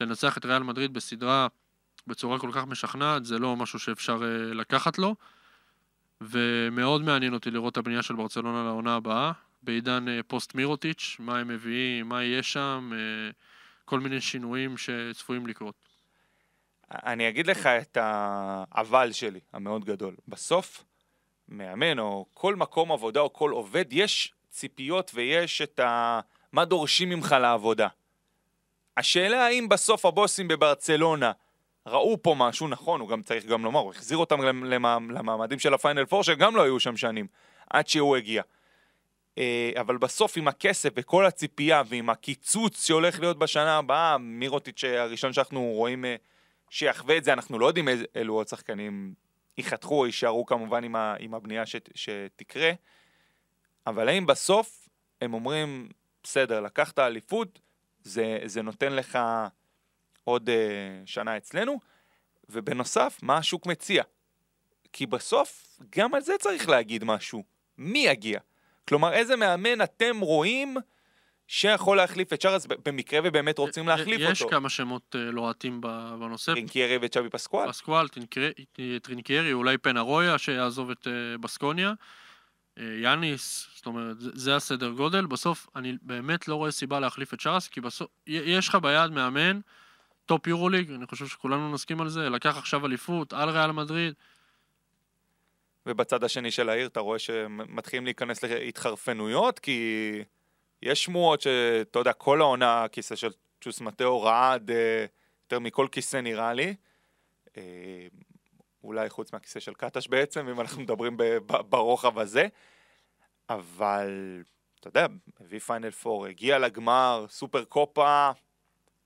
[0.00, 1.46] לנצח את ריאל מדריד בסדרה
[2.06, 5.14] בצורה כל כך משכנעת, זה לא משהו שאפשר אה, לקחת לו.
[6.20, 11.38] ומאוד מעניין אותי לראות את הבנייה של ברצלונה לעונה הבאה, בעידן אה, פוסט מירוטיץ', מה
[11.38, 13.30] הם מביאים, מה יהיה שם, אה,
[13.84, 15.74] כל מיני שינויים שצפויים לקרות.
[16.90, 20.14] אני אגיד לך את האבל שלי, המאוד גדול.
[20.28, 20.84] בסוף,
[21.48, 26.20] מאמן או כל מקום עבודה או כל עובד, יש ציפיות ויש את ה...
[26.52, 27.88] מה דורשים ממך לעבודה.
[28.96, 31.32] השאלה האם בסוף הבוסים בברצלונה
[31.86, 35.58] ראו פה משהו נכון, הוא גם צריך גם לומר, הוא החזיר אותם למ- למע- למעמדים
[35.58, 37.26] של הפיינל פור, שגם לא היו שם שנים,
[37.70, 38.42] עד שהוא הגיע.
[39.38, 45.32] אה, אבל בסוף עם הכסף וכל הציפייה ועם הקיצוץ שהולך להיות בשנה הבאה, מירוטיץ' הראשון
[45.32, 46.16] שאנחנו רואים אה,
[46.70, 49.14] שיחווה את זה, אנחנו לא יודעים אילו עוד שחקנים
[49.58, 52.70] ייחתכו או יישארו כמובן עם, ה, עם הבנייה שת, שתקרה,
[53.86, 54.88] אבל האם בסוף
[55.20, 55.88] הם אומרים,
[56.22, 57.60] בסדר, לקחת אליפות,
[58.02, 59.18] זה, זה נותן לך
[60.30, 60.52] עוד uh,
[61.06, 61.80] שנה אצלנו,
[62.48, 64.02] ובנוסף, מה השוק מציע?
[64.92, 67.44] כי בסוף, גם על זה צריך להגיד משהו.
[67.78, 68.40] מי יגיע?
[68.88, 70.76] כלומר, איזה מאמן אתם רואים
[71.46, 74.50] שיכול להחליף את שרס במקרה ובאמת רוצים להחליף יש אותו?
[74.50, 76.52] כמה שמות אה, לוהטים ב- בנושא.
[76.52, 77.68] טרינקיירי וצ'אבי פסקואל?
[77.68, 78.06] פסקואל,
[79.02, 81.92] טרינקיירי, אולי פניארויה שיעזוב את אה, בסקוניה,
[83.02, 85.26] יאניס, זאת אומרת, זה- הסדר גודל.
[85.26, 89.60] בסוף, אני באמת לא רואה סיבה להחליף את שרס, כי בסוף, יש לך ביד מאמן,
[90.30, 94.14] טופ יורוליג, אני חושב שכולנו נסכים על זה, לקח עכשיו אליפות על ריאל מדריד,
[95.86, 100.22] ובצד השני של העיר אתה רואה שמתחילים להיכנס להתחרפנויות, כי
[100.82, 105.04] יש שמועות שאתה יודע, כל העונה הכיסא של צ'וס מתאו רעד אה,
[105.44, 106.74] יותר מכל כיסא נראה לי.
[107.56, 107.62] אה,
[108.84, 111.16] אולי חוץ מהכיסא של קטש בעצם, אם אנחנו מדברים
[111.46, 112.46] ברוחב הזה.
[113.48, 114.42] אבל,
[114.80, 115.06] אתה יודע,
[115.40, 118.30] הביא פיינל פור, הגיע לגמר, סופר קופה,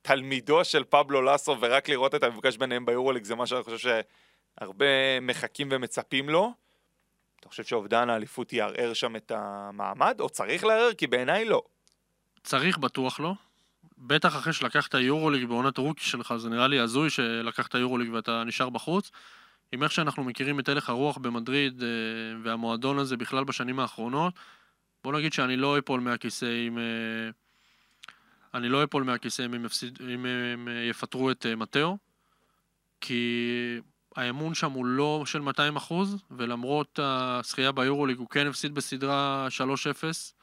[0.07, 3.93] תלמידו של פבלו לסו, ורק לראות את המפגש ביניהם ביורוליג זה מה שאני חושב
[4.59, 6.53] שהרבה מחכים ומצפים לו.
[7.41, 10.95] אתה חושב שאובדן האליפות יערער שם את המעמד, או צריך לערער?
[10.95, 11.63] כי בעיניי לא.
[12.43, 13.33] צריך בטוח לא.
[13.99, 18.71] בטח אחרי שלקחת יורוליג בעונת רוקי שלך, זה נראה לי הזוי שלקחת יורוליג ואתה נשאר
[18.71, 19.11] בחוץ.
[19.73, 21.89] עם איך שאנחנו מכירים את הלך הרוח במדריד אה,
[22.43, 24.35] והמועדון הזה בכלל בשנים האחרונות,
[25.05, 26.79] בוא נגיד שאני לא אפול מהכיסא אם...
[28.55, 31.99] אה, אני לא אפול מהכיסא אם הם, יפסיד, אם הם אה, יפטרו את מטאו,
[33.01, 33.81] כי
[34.17, 40.35] האמון שם הוא לא של 200 אחוז, ולמרות הזכייה ביורוליג הוא כן הפסיד בסדרה 3-0.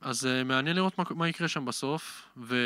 [0.00, 2.56] אז uh, מעניין לראות מה, מה יקרה שם בסוף, ו,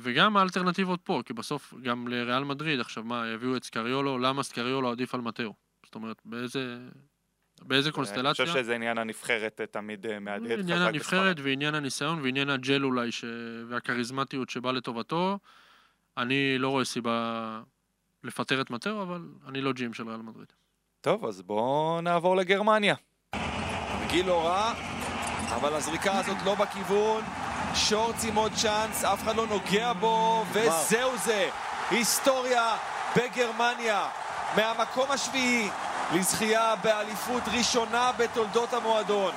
[0.00, 4.90] וגם האלטרנטיבות פה, כי בסוף גם לריאל מדריד, עכשיו מה, יביאו את סקריולו, למה סקריולו
[4.90, 5.54] עדיף על מטאו?
[5.84, 6.78] זאת אומרת, באיזה,
[7.66, 8.44] באיזה קונסטלציה?
[8.44, 12.50] אני חושב שזה עניין הנבחרת אה, תמיד אה, מהדהד חזק עניין הנבחרת ועניין הניסיון ועניין
[12.50, 13.24] הג'ל אולי, ש...
[13.68, 15.38] והכריזמטיות שבא לטובתו.
[16.16, 17.60] אני לא רואה סיבה
[18.24, 20.52] לפטר את מטאו, אבל אני לא ג'ים של ריאל מדריד.
[21.00, 22.94] טוב, אז בואו נעבור לגרמניה.
[24.08, 24.72] גיל לא רע,
[25.54, 27.22] אבל הזריקה הזאת לא בכיוון.
[27.74, 31.48] שורץ עם עוד צ'אנס, אף אחד לא נוגע בו, וזהו זה.
[31.90, 32.76] היסטוריה
[33.16, 34.08] בגרמניה.
[34.56, 35.68] מהמקום השביעי
[36.14, 39.34] לזכייה באליפות ראשונה בתולדות המועדון.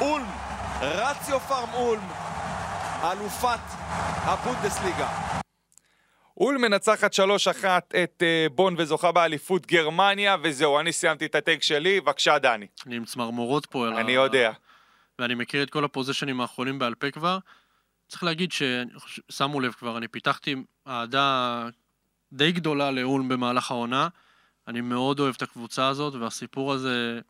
[0.00, 0.30] אולם,
[0.80, 2.08] רציו פארם אולם,
[3.02, 3.60] אלופת
[4.22, 5.08] הבונדסליגה.
[6.36, 7.18] אול מנצחת 3-1
[8.02, 12.66] את uh, בון וזוכה באליפות גרמניה, וזהו, אני סיימתי את הטייק שלי, בבקשה דני.
[12.86, 13.88] אני עם צמרמורות פה.
[13.88, 14.52] אני יודע.
[15.18, 17.38] ואני מכיר את כל הפוזיישנים האחרונים בעל פה כבר.
[18.08, 20.54] צריך להגיד ששמו לב כבר, אני פיתחתי
[20.86, 21.66] אהדה
[22.32, 24.08] די גדולה לאולם במהלך העונה.
[24.68, 27.20] אני מאוד אוהב את הקבוצה הזאת, והסיפור הזה,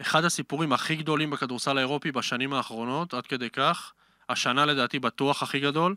[0.00, 3.92] אחד הסיפורים הכי גדולים בכדורסל האירופי בשנים האחרונות, עד כדי כך.
[4.28, 5.94] השנה לדעתי בטוח הכי גדול,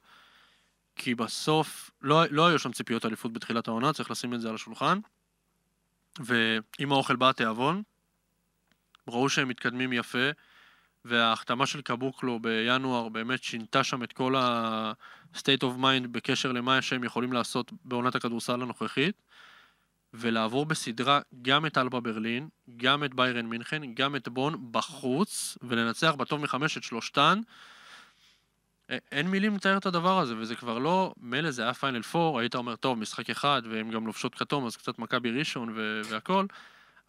[0.96, 4.56] כי בסוף לא, לא היו שם ציפיות אליפות בתחילת העונה, צריך לשים את זה על
[4.56, 5.00] השולחן.
[6.20, 7.84] ועם האוכל בא התיאבון,
[9.08, 10.30] ראו שהם מתקדמים יפה.
[11.06, 17.04] וההחתמה של קבוקלו בינואר באמת שינתה שם את כל ה-state of mind בקשר למה שהם
[17.04, 19.22] יכולים לעשות בעונת הכדורסל הנוכחית,
[20.14, 26.14] ולעבור בסדרה גם את אלבה ברלין, גם את ביירן מינכן, גם את בון בחוץ, ולנצח
[26.18, 27.42] בטוב מחמש את שלושתן.
[29.12, 32.56] אין מילים לתאר את הדבר הזה, וזה כבר לא, מילא זה היה פיינל פור, היית
[32.56, 35.74] אומר, טוב, משחק אחד, והם גם לובשות כתום, אז קצת מכבי ראשון
[36.06, 36.46] והכל,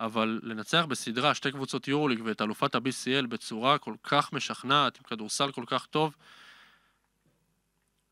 [0.01, 5.53] אבל לנצח בסדרה שתי קבוצות יורוליג ואת אלופת ה-BCL בצורה כל כך משכנעת, עם כדורסל
[5.53, 6.17] כל כך טוב,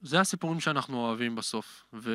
[0.01, 1.85] זה הסיפורים שאנחנו אוהבים בסוף.
[1.93, 2.13] ו...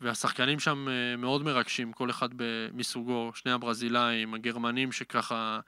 [0.00, 2.28] והשחקנים שם אה, מאוד מרגשים, כל אחד
[2.72, 5.60] מסוגו, שני הברזילאים, הגרמנים שככה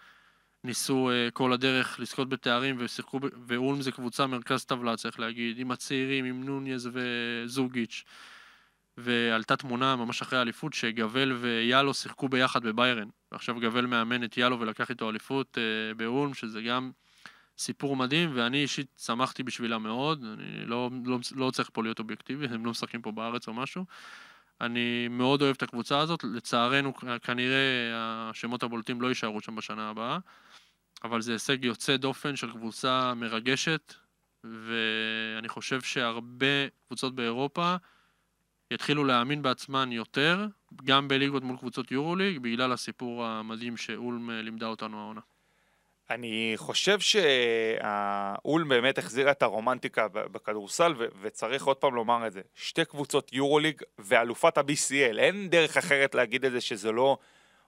[0.64, 5.70] ניסו אה, כל הדרך לזכות בתארים ושיחקו, ואולם זה קבוצה מרכז טבלה, צריך להגיד, עם
[5.70, 8.04] הצעירים, עם נוניז וזוגיץ'.
[8.96, 13.08] ועלתה תמונה ממש אחרי האליפות שגבל ויאלו שיחקו ביחד בביירן.
[13.32, 16.90] ועכשיו גבל מאמן את יאלו ולקח איתו אליפות אה, באולם, שזה גם
[17.58, 20.24] סיפור מדהים, ואני אישית שמחתי בשבילה מאוד.
[20.24, 23.84] אני לא, לא, לא צריך פה להיות אובייקטיבי, הם לא משחקים פה בארץ או משהו.
[24.60, 27.90] אני מאוד אוהב את הקבוצה הזאת, לצערנו כנראה
[28.30, 30.18] השמות הבולטים לא יישארו שם בשנה הבאה,
[31.04, 33.94] אבל זה הישג יוצא דופן של קבוצה מרגשת,
[34.44, 37.76] ואני חושב שהרבה קבוצות באירופה
[38.70, 40.46] יתחילו להאמין בעצמן יותר,
[40.84, 45.20] גם בליגות מול קבוצות יורוליג, בגלל הסיפור המדהים שאולם לימדה אותנו העונה.
[46.10, 52.40] אני חושב שהאולם באמת החזירה את הרומנטיקה בכדורסל, ו- וצריך עוד פעם לומר את זה.
[52.54, 57.18] שתי קבוצות יורוליג ואלופת ה-BCL, אין דרך אחרת להגיד את זה שזה לא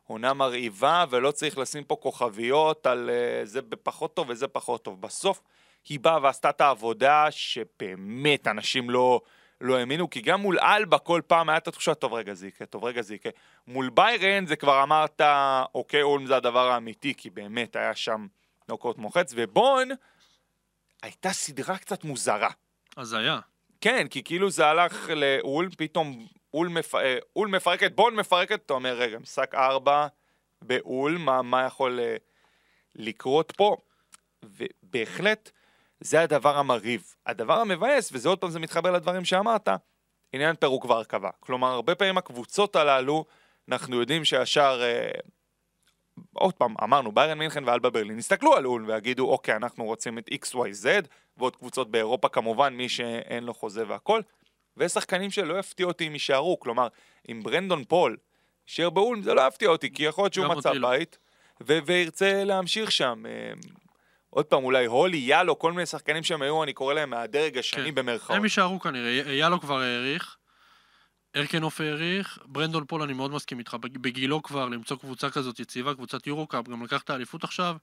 [0.07, 5.01] עונה מרהיבה, ולא צריך לשים פה כוכביות על uh, זה פחות טוב וזה פחות טוב.
[5.01, 5.41] בסוף
[5.89, 9.21] היא באה ועשתה את העבודה שבאמת אנשים לא...
[9.61, 12.85] לא האמינו, כי גם מול אלבה כל פעם הייתה התחושה, טוב רגע זה יקרה, טוב
[12.85, 13.33] רגע זה יקרה.
[13.67, 15.21] מול ביירן זה כבר אמרת,
[15.75, 18.27] אוקיי, אולם זה הדבר האמיתי, כי באמת היה שם
[18.69, 19.89] נוקאוט מוחץ, ובון
[21.03, 22.51] הייתה סדרה קצת מוזרה.
[22.97, 23.41] אז היה.
[23.81, 26.95] כן, כי כאילו זה הלך לאול, פתאום אול, מפ...
[26.95, 30.07] אה, אול מפרקת, בון מפרקת, אתה אומר, רגע, משחק ארבע
[30.63, 32.21] באול, מה, מה יכול uh,
[32.95, 33.77] לקרות פה?
[34.45, 35.51] ובהחלט,
[36.01, 37.15] זה הדבר המרהיב.
[37.27, 39.69] הדבר המבאס, וזה עוד פעם זה מתחבר לדברים שאמרת,
[40.33, 41.31] עניין פירוק והרכבה.
[41.41, 43.25] כלומר, הרבה פעמים הקבוצות הללו,
[43.69, 45.11] אנחנו יודעים שישר, אה,
[46.33, 50.29] עוד פעם, אמרנו, ביירן מינכן ואלבה ברלין, יסתכלו על אול ויגידו, אוקיי, אנחנו רוצים את
[50.29, 50.87] XYZ,
[51.37, 54.21] ועוד קבוצות באירופה כמובן, מי שאין לו חוזה והכל,
[54.77, 56.89] ויש שחקנים שלא יפתיע אותי אם יישארו, כלומר,
[57.31, 58.17] אם ברנדון פול
[58.69, 60.89] יישאר פאול, זה לא יפתיע אותי, כי יכול להיות שהוא מצא לא.
[60.89, 61.19] בית.
[61.61, 63.23] וירצה להמשיך שם.
[64.31, 67.85] עוד פעם, אולי הולי, יאלו, כל מיני שחקנים שהם היו, אני קורא להם מהדרג השני
[67.85, 67.95] כן.
[67.95, 68.37] במרכאות.
[68.37, 70.37] הם יישארו כנראה, יאלו כבר האריך,
[71.37, 75.95] ארקנוף האריך, ברנדון פול אני מאוד מסכים איתך, בג- בגילו כבר למצוא קבוצה כזאת יציבה,
[75.95, 77.77] קבוצת יורו-קאפ, גם לקח את האליפות עכשיו,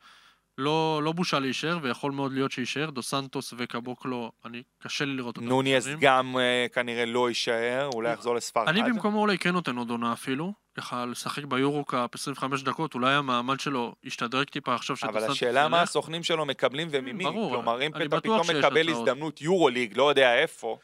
[0.57, 5.37] לא, לא בושה להישאר, ויכול מאוד להיות שיישאר, דו סנטוס וקבוקלו, אני, קשה לי לראות
[5.37, 5.49] אותם.
[5.63, 5.97] נשארים.
[6.01, 8.67] גם אה, כנראה לא יישאר, אולי יחזור לספרד.
[8.67, 13.59] אני במקומו אולי כן נותן עוד עונה אפילו, ככה לשחק ביורו-קאפ 25 דקות, אולי המעמד
[13.59, 15.81] שלו ישתדרג טיפה עכשיו שדו אבל השאלה מה.
[15.81, 17.23] הסוכנים שלו מקבלים וממי.
[17.23, 18.89] ברור, כלומר, אם אתה פתאום שיש מקבל.
[18.89, 20.77] הזדמנות יורו ליג, לא יודע איפה,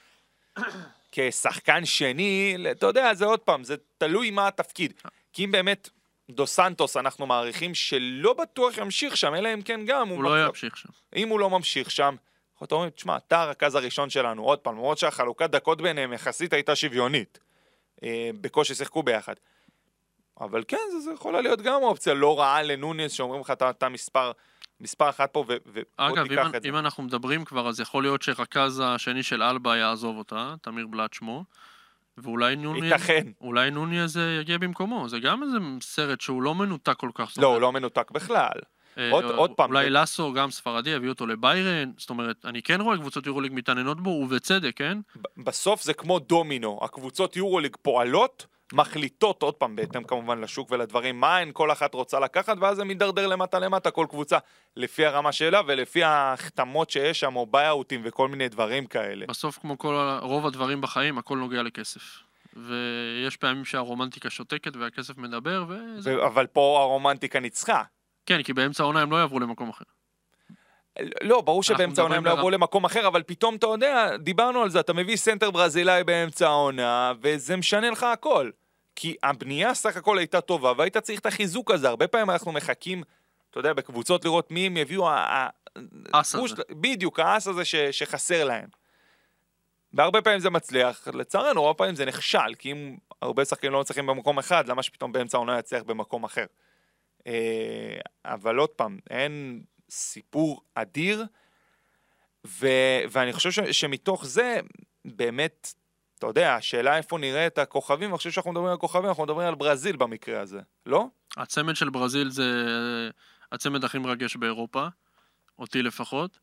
[1.12, 4.94] כשחקן שני, אתה יודע, זה עוד פעם, זה תלוי מה התפקיד.
[5.34, 5.90] כי אם באמת
[6.30, 10.48] דו סנטוס, אנחנו מעריכים שלא בטוח ימשיך שם, אלא אם כן גם הוא לא מצב-
[10.48, 10.90] ימשיך שם.
[11.16, 12.16] אם הוא לא ממשיך שם,
[12.62, 16.76] אנחנו אומרים, תשמע, אתה הרכז הראשון שלנו, עוד פעם, למרות שהחלוקת דקות ביניהם יחסית הייתה
[16.76, 17.40] שוויונית.
[18.04, 19.34] אה, בקושי שיחקו ביחד.
[20.42, 23.90] אבל כן, זה, זה יכולה להיות גם אופציה לא רעה לנוניס, שאומרים לך, אתה, אתה
[23.90, 24.32] מספר,
[24.80, 26.70] מספר אחת פה, ו- ובוא אגב, תיקח אם, את זה.
[26.70, 31.14] אם אנחנו מדברים כבר, אז יכול להיות שרכז השני של אלבה יעזוב אותה, תמיר בלאט
[31.14, 31.44] שמו,
[32.18, 32.88] ואולי נוני...
[32.88, 33.28] ייתכן.
[33.42, 37.34] אולי נוני הזה יגיע במקומו, זה גם איזה סרט שהוא לא מנותק כל כך.
[37.38, 38.52] לא, הוא לא מנותק בכלל.
[38.98, 42.62] אה, עוד- עוד פעם, אולי זה- לסו, גם ספרדי, יביא אותו לביירן, זאת אומרת, אני
[42.62, 44.98] כן רואה קבוצות יורוליג מתעניינות בו, ובצדק, כן?
[45.38, 51.38] בסוף זה כמו דומינו, הקבוצות יורוליג פועלות, מחליטות, עוד פעם, בהתאם כמובן לשוק ולדברים, מה
[51.38, 54.38] הן כל אחת רוצה לקחת, ואז זה מידרדר למטה למטה, כל קבוצה,
[54.78, 59.26] לפי הרמה שלה ולפי ההחתמות שיש שם, או ביי-אוטים וכל מיני דברים כאלה.
[59.26, 62.02] בסוף, כמו כל רוב הדברים בחיים, הכל נוגע לכסף.
[62.56, 66.18] ויש פעמים שהרומנטיקה שותקת והכסף מדבר, וזה...
[66.18, 67.84] ו- אבל פה הרומנטיקה ניצחה.
[68.26, 69.86] כן, כי באמצע העונה הם לא יעברו למקום אחר.
[71.24, 74.70] לא, ברור שבאמצע העונה הם לא יעברו למקום אחר, אבל פתאום, אתה יודע, דיברנו על
[74.70, 78.50] זה, אתה מביא סנטר ברזילאי באמצע העונה, וזה משנה לך הכל.
[78.96, 81.88] כי הבנייה סך הכל הייתה טובה, והיית צריך את החיזוק הזה.
[81.90, 83.04] הרבה פעמים אנחנו מחכים,
[83.50, 85.50] אתה יודע, בקבוצות לראות מי הם יביאו, ה- ה-
[86.12, 86.62] אס push- הזה.
[86.72, 88.70] בדיוק, האס הזה ש, שחסר להם.
[89.94, 94.06] והרבה פעמים זה מצליח, לצערנו, הרבה פעמים זה נכשל, כי אם הרבה שחקנים לא מצליחים
[94.08, 96.46] במקום אחד, למה שפתאום באמצע העונה יצליח במקום אחר?
[97.28, 101.26] אה, אבל עוד פעם, אין סיפור אדיר,
[102.48, 102.68] ו,
[103.10, 104.60] ואני חושב ש, שמתוך זה,
[105.06, 105.74] באמת,
[106.22, 109.48] אתה יודע, השאלה איפה נראה את הכוכבים, אני חושב שאנחנו מדברים על כוכבים, אנחנו מדברים
[109.48, 111.08] על ברזיל במקרה הזה, לא?
[111.38, 112.46] הצמד של ברזיל זה
[113.52, 114.88] הצמד הכי מרגש באירופה,
[115.60, 116.40] אותי לפחות,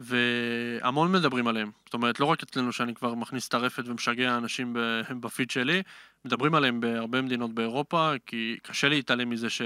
[0.00, 1.70] והמון מדברים עליהם.
[1.84, 4.76] זאת אומרת, לא רק אצלנו שאני כבר מכניס טרפת ומשגע אנשים
[5.22, 5.82] בפיד שלי,
[6.24, 9.62] מדברים עליהם בהרבה מדינות באירופה, כי קשה להתעלם מזה ש...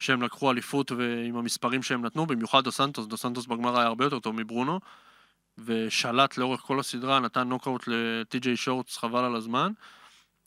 [0.00, 4.04] שהם לקחו אליפות ועם המספרים שהם נתנו, במיוחד דו סנטוס, דו סנטוס בגמר היה הרבה
[4.04, 4.80] יותר טוב מברונו,
[5.58, 9.72] ושלט לאורך כל הסדרה, נתן נוקאוט לטי.ג'יי שורטס, חבל על הזמן.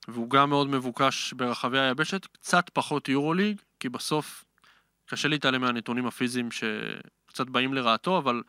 [0.07, 4.45] והוא גם מאוד מבוקש ברחבי היבשת, קצת פחות יורוליג, כי בסוף
[5.05, 8.43] קשה להתעלם מהנתונים הפיזיים שקצת באים לרעתו, אבל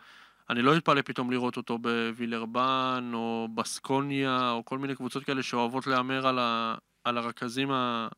[0.50, 5.86] אני לא אתפלא פתאום לראות אותו בווילרבן, או בסקוניה, או כל מיני קבוצות כאלה שאוהבות
[5.86, 6.74] להמר על, ה...
[7.04, 8.08] על הרכזים ה...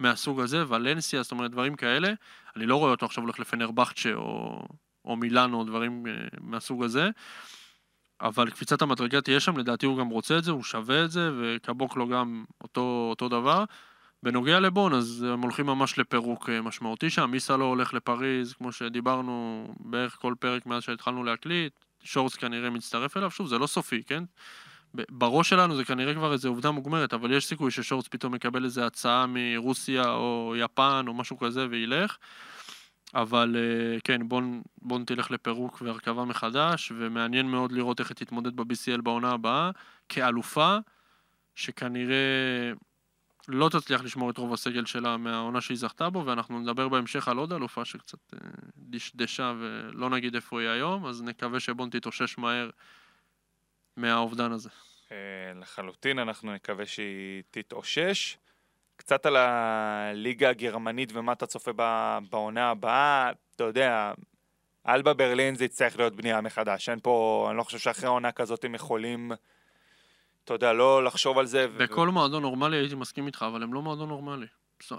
[0.00, 2.12] מהסוג הזה, ולנסיה, זאת אומרת, דברים כאלה.
[2.56, 4.62] אני לא רואה אותו עכשיו הולך לפנרבכצ'ה, או,
[5.04, 7.10] או מילאנו, או דברים אה, מהסוג הזה.
[8.20, 11.30] אבל קפיצת המדרגה תהיה שם, לדעתי הוא גם רוצה את זה, הוא שווה את זה,
[11.40, 13.64] וקבוקלו גם אותו, אותו דבר.
[14.22, 18.72] בנוגע לבון, אז הם הולכים ממש לפירוק אה, משמעותי שם, מיסה לא הולך לפריז, כמו
[18.72, 24.02] שדיברנו בערך כל פרק מאז שהתחלנו להקליט, שורס כנראה מצטרף אליו, שוב, זה לא סופי,
[24.02, 24.24] כן?
[24.94, 28.82] בראש שלנו זה כנראה כבר איזו עובדה מוגמרת, אבל יש סיכוי ששורס פתאום יקבל איזו
[28.82, 32.16] הצעה מרוסיה או יפן או משהו כזה וילך.
[33.14, 38.56] אבל אה, כן, בון, בון תלך לפירוק והרכבה מחדש, ומעניין מאוד לראות איך היא תתמודד
[38.56, 39.70] ב-BCL בעונה הבאה,
[40.08, 40.76] כאלופה,
[41.54, 42.72] שכנראה
[43.48, 47.36] לא תצליח לשמור את רוב הסגל שלה מהעונה שהיא זכתה בו, ואנחנו נדבר בהמשך על
[47.36, 48.38] עוד אלופה שקצת אה,
[48.76, 52.70] דשדשה ולא נגיד איפה היא היום, אז נקווה שבון תתאושש מהר
[53.96, 54.68] מהאובדן הזה.
[55.12, 55.16] אה,
[55.60, 58.36] לחלוטין, אנחנו נקווה שהיא תתאושש.
[59.00, 64.12] קצת על הליגה הגרמנית ומה אתה צופה בה- בעונה הבאה, אתה יודע,
[64.88, 66.88] אלבה ברלין זה יצטרך להיות בנייה מחדש.
[66.88, 69.32] אין פה, אני לא חושב שאחרי עונה כזאת הם יכולים,
[70.44, 71.66] אתה יודע, לא לחשוב על זה.
[71.72, 74.46] ו- בכל מועדון נורמלי הייתי מסכים איתך, אבל הם לא מועדון נורמלי.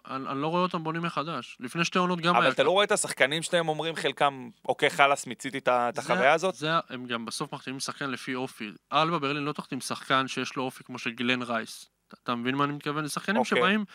[0.07, 1.57] אני, אני לא רואה אותם בונים מחדש.
[1.59, 4.89] לפני שתי עונות גם אבל היה אתה לא רואה את השחקנים שלהם אומרים חלקם, אוקיי,
[4.89, 6.55] חלאס, מיציתי את החוויה הזאת?
[6.55, 8.71] זה, הם גם בסוף מחתימים שחקן לפי אופי.
[8.93, 11.90] אלבה ברלין לא תחתים שחקן שיש לו אופי כמו של גלן רייס.
[12.23, 13.07] אתה, מבין מה אני מתכוון?
[13.07, 13.57] שחקנים אוקיי.
[13.57, 13.85] שבאים,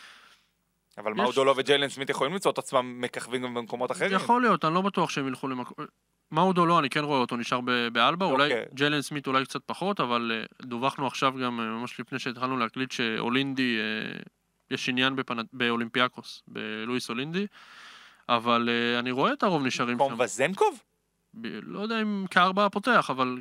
[0.98, 4.12] אבל יש- מאודולו וג'יילן סמית יכולים למצוא את עצמם מככבים גם במקומות אחרים.
[4.12, 5.86] יכול להיות, אני לא בטוח שהם ילכו למקום...
[6.32, 8.64] מאודו לא, אני כן רואה אותו נשאר ב- באלבה, אולי אוקיי.
[8.74, 12.90] ג'יילן סמית אולי קצת פחות, אבל אה, דווחנו עכשיו גם, אה, ממש לפני שהתחלנו להקליט,
[12.90, 14.18] שאולינדי, אה,
[14.70, 15.36] יש עניין בפנ...
[15.52, 17.46] באולימפיאקוס, בלואיס אולינדי,
[18.28, 20.20] אבל אני רואה את הרוב נשארים במקום שם.
[20.24, 20.82] וזנקוב?
[21.34, 23.38] ב- לא יודע אם כארבע פותח, אבל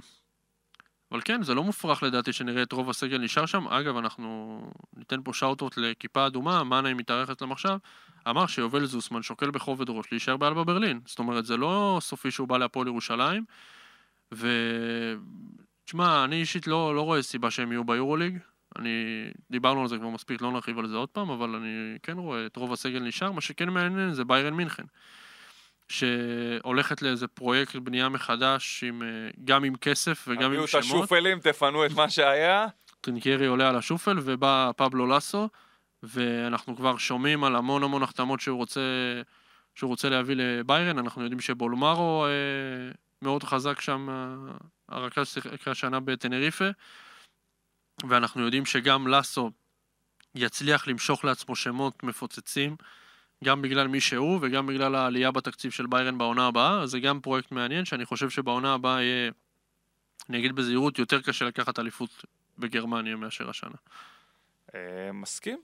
[1.11, 3.67] אבל כן, זה לא מופרך לדעתי שנראה את רוב הסגל נשאר שם.
[3.67, 4.61] אגב, אנחנו
[4.97, 7.77] ניתן פה שאוטות לכיפה אדומה, מאנה מתארחת להם עכשיו.
[8.27, 10.99] אמר שיובל זוסמן שוקל בכובד ראש להישאר באלבה ברלין.
[11.05, 13.45] זאת אומרת, זה לא סופי שהוא בא להפועל ירושלים.
[14.33, 14.47] ו...
[15.85, 18.37] תשמע, אני אישית לא, לא רואה סיבה שהם יהיו ביורוליג.
[18.79, 19.25] אני...
[19.51, 22.45] דיברנו על זה כבר מספיק, לא נרחיב על זה עוד פעם, אבל אני כן רואה
[22.45, 23.31] את רוב הסגל נשאר.
[23.31, 24.83] מה שכן מעניין זה ביירן מינכן.
[25.89, 29.07] שהולכת לאיזה פרויקט בנייה מחדש, עם, אה,
[29.43, 30.83] גם עם כסף וגם הביאו עם את שמות.
[30.83, 32.67] השופלים, תפנו את מה שהיה.
[33.01, 35.49] טרינקיירי עולה על השופל ובא פבלו לאסו,
[36.03, 38.81] ואנחנו כבר שומעים על המון המון החתמות שהוא רוצה,
[39.75, 40.99] שהוא רוצה להביא לביירן.
[40.99, 44.55] אנחנו יודעים שבולמרו אה, מאוד חזק שם, אה,
[44.89, 46.69] הרכז שיחק השנה בטנריפה,
[48.09, 49.51] ואנחנו יודעים שגם לסו
[50.35, 52.75] יצליח למשוך לעצמו שמות מפוצצים.
[53.43, 57.21] גם בגלל מי שהוא וגם בגלל העלייה בתקציב של ביירן בעונה הבאה, אז זה גם
[57.21, 59.31] פרויקט מעניין שאני חושב שבעונה הבאה יהיה,
[60.29, 62.25] אני אגיד בזהירות, יותר קשה לקחת אליפות
[62.57, 63.75] בגרמניה מאשר השנה.
[64.75, 65.61] אה, מסכים.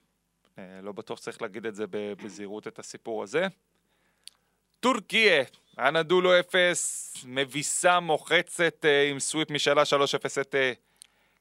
[0.60, 3.48] אה, לא בטוח צריך להגיד את זה בזהירות, את הסיפור הזה.
[4.80, 5.44] טורקיה,
[5.80, 10.56] אנדולו 0, מביסה מוחצת אה, עם סוויפ משאלה 3-0 את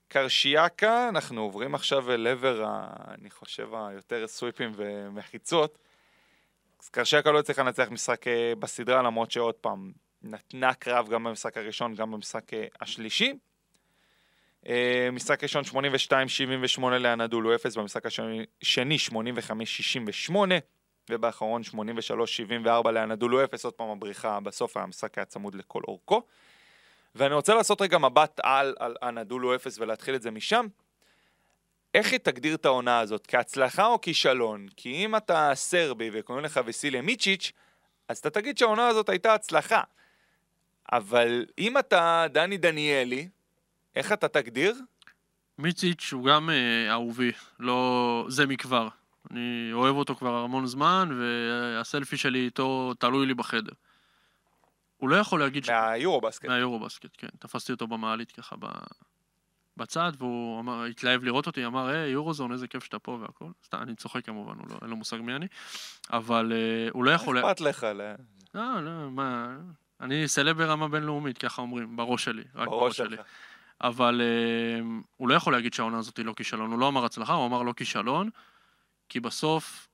[0.08, 1.08] קרשיאקה.
[1.08, 2.64] אנחנו עוברים עכשיו אל עבר,
[3.08, 5.78] אני חושב, היותר סוויפים ומחיצות.
[6.84, 9.92] אז קרשיאקה לא הצליחה לנצח משחק אה, בסדרה, למרות שעוד פעם,
[10.22, 13.32] נתנה קרב גם במשחק הראשון, גם במשחק אה, השלישי.
[14.68, 15.62] אה, משחק ראשון
[16.78, 18.96] 82-78 לאנדולו 0, במשחק השני
[20.30, 20.34] 85-68,
[21.10, 21.62] ובאחרון
[22.84, 26.22] 83-74 לאנדולו 0, עוד פעם הבריחה בסוף, המשחק היה צמוד לכל אורכו.
[27.14, 30.66] ואני רוצה לעשות רגע מבט על, על אנדולו 0 ולהתחיל את זה משם.
[31.94, 33.26] איך היא תגדיר את העונה הזאת?
[33.26, 34.66] כהצלחה או כישלון?
[34.76, 37.52] כי אם אתה סרבי וקוראים לך וסילה מיצ'יץ',
[38.08, 39.82] אז אתה תגיד שהעונה הזאת הייתה הצלחה.
[40.92, 43.28] אבל אם אתה דני דניאלי,
[43.96, 44.74] איך אתה תגדיר?
[45.58, 48.26] מיציץ' הוא גם אה, אהובי, לא...
[48.28, 48.88] זה מכבר.
[49.30, 53.72] אני אוהב אותו כבר המון זמן, והסלפי שלי איתו תלוי לי בחדר.
[54.96, 55.70] הוא לא יכול להגיד ש...
[55.70, 56.44] מהיורו בסקט.
[56.44, 57.28] מהיורו בסקט, כן.
[57.38, 58.66] תפסתי אותו במעלית ככה ב...
[59.76, 63.50] בצד, והוא אמר, התלהב לראות אותי, אמר, היי, יורוזון, איזה כיף שאתה פה והכל.
[63.64, 65.46] סתם, אני צוחק כמובן, הוא לא, אין לו מושג מי אני.
[66.12, 67.38] אבל אה, הוא לא יכול...
[67.38, 68.14] אכפת לך, ל-
[68.54, 69.56] לא, לא, מה...
[70.00, 73.16] אני סלב ברמה בינלאומית, ככה אומרים, בראש שלי, רק בראש בראש שלי.
[73.80, 74.84] אבל אה,
[75.16, 77.62] הוא לא יכול להגיד שהעונה הזאת היא לא כישלון, הוא לא אמר הצלחה, הוא אמר
[77.62, 78.30] לא כישלון,
[79.08, 79.88] כי בסוף,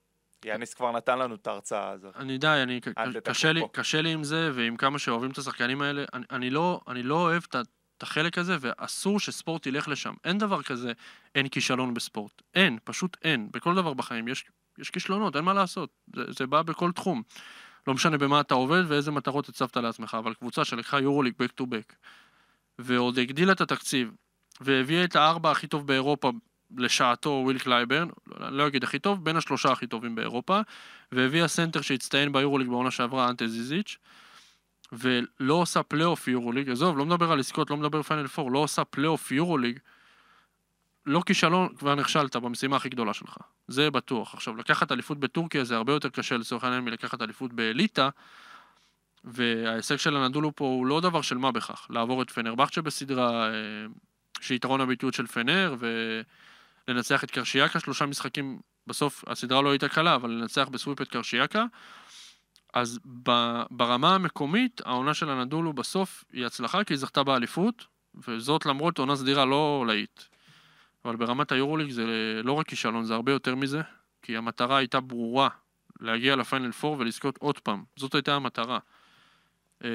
[0.45, 2.15] יאניס כבר נתן לנו את ההרצאה הזאת.
[2.15, 2.79] אני די, אני,
[3.23, 3.61] קשה, לי.
[3.71, 7.15] קשה לי עם זה, ועם כמה שאוהבים את השחקנים האלה, אני, אני, לא, אני לא
[7.15, 7.55] אוהב את
[8.01, 10.13] את החלק הזה, ואסור שספורט ילך לשם.
[10.23, 10.91] אין דבר כזה,
[11.35, 12.41] אין כישלון בספורט.
[12.55, 13.49] אין, פשוט אין.
[13.51, 14.45] בכל דבר בחיים יש,
[14.77, 15.89] יש כישלונות, אין מה לעשות.
[16.15, 17.21] זה, זה בא בכל תחום.
[17.87, 21.65] לא משנה במה אתה עובד ואיזה מטרות הצבת לעצמך, אבל קבוצה שלקחה יורוליג back to
[21.65, 21.95] back,
[22.79, 24.11] ועוד הגדילה את התקציב,
[24.61, 26.31] והביאה את הארבע הכי טוב באירופה
[26.77, 28.07] לשעתו וויל קלייברן,
[28.39, 30.61] לא אגיד הכי טוב, בין השלושה הכי טובים באירופה,
[31.11, 33.97] והביאה סנטר שהצטיין ביורוליג בעונה שעברה, אנטה זיזיץ',
[34.91, 38.83] ולא עושה פלייאוף יורוליג, עזוב, לא מדבר על לזכות, לא מדבר פיינל פור, לא עושה
[38.83, 39.79] פלייאוף יורוליג,
[41.05, 43.37] לא כישלון, כבר נכשלת במשימה הכי גדולה שלך.
[43.67, 44.33] זה בטוח.
[44.33, 48.09] עכשיו, לקחת אליפות בטורקיה זה הרבה יותר קשה לצורך העניין מלקחת אליפות באליטה,
[49.23, 51.87] וההישג של הנדולו פה הוא לא דבר של מה בכך.
[51.89, 53.53] לעבור את פנרבכצ'ה בסדרה, אה,
[54.41, 55.75] שיתרון הביטיות של פנר,
[56.87, 61.65] ולנצח את קרשיאקה, שלושה משחקים, בסוף הסדרה לא הייתה קלה, אבל לנצח בסוויפ את קרשיאקה.
[62.73, 67.85] אז ב- ברמה המקומית, העונה של הנדולו בסוף היא הצלחה, כי היא זכתה באליפות,
[68.27, 70.21] וזאת למרות עונה סדירה לא להיט.
[71.05, 72.05] אבל ברמת היורוליג זה
[72.43, 73.81] לא רק כישלון, זה הרבה יותר מזה,
[74.21, 75.49] כי המטרה הייתה ברורה,
[75.99, 77.83] להגיע לפיינל 4 ולזכות עוד פעם.
[77.95, 78.79] זאת הייתה המטרה.
[79.83, 79.89] אה,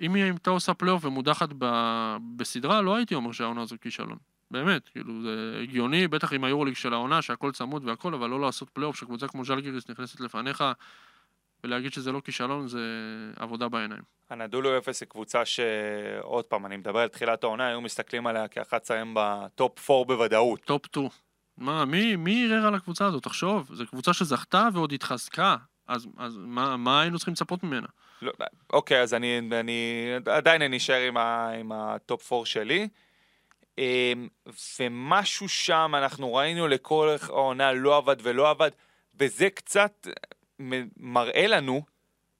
[0.00, 4.18] אם היא הייתה עושה פלייאוף ומודחת ב- בסדרה, לא הייתי אומר שהעונה הזו כישלון.
[4.50, 8.70] באמת, כאילו, זה הגיוני, בטח עם היורוליג של העונה, שהכל צמוד והכל, אבל לא לעשות
[8.70, 10.64] פלייאוף, שקבוצה כמו ז'לגיריס נכנסת לפניך,
[11.64, 12.80] ולהגיד שזה לא כישלון, זה
[13.36, 14.02] עבודה בעיניים.
[14.30, 18.82] אנאדולו אפס היא קבוצה שעוד פעם, אני מדבר על תחילת העונה, היו מסתכלים עליה כאחת
[18.82, 20.60] שתסיים בטופ 4 בוודאות.
[20.60, 21.08] טופ 2.
[21.58, 23.22] מה, מי, מי ערער על הקבוצה הזאת?
[23.22, 25.56] תחשוב, זו קבוצה שזכתה ועוד התחזקה,
[25.88, 27.86] אז, אז מה, מה היינו צריכים לצפות ממנה?
[28.22, 28.32] לא,
[28.72, 32.88] אוקיי, אז אני, אני עדיין אני אשאר עם, ה, עם הטופ 4 שלי.
[33.78, 34.28] אמ,
[34.80, 38.70] ומשהו שם אנחנו ראינו לכל העונה לא עבד ולא עבד,
[39.20, 40.06] וזה קצת
[40.96, 41.82] מראה לנו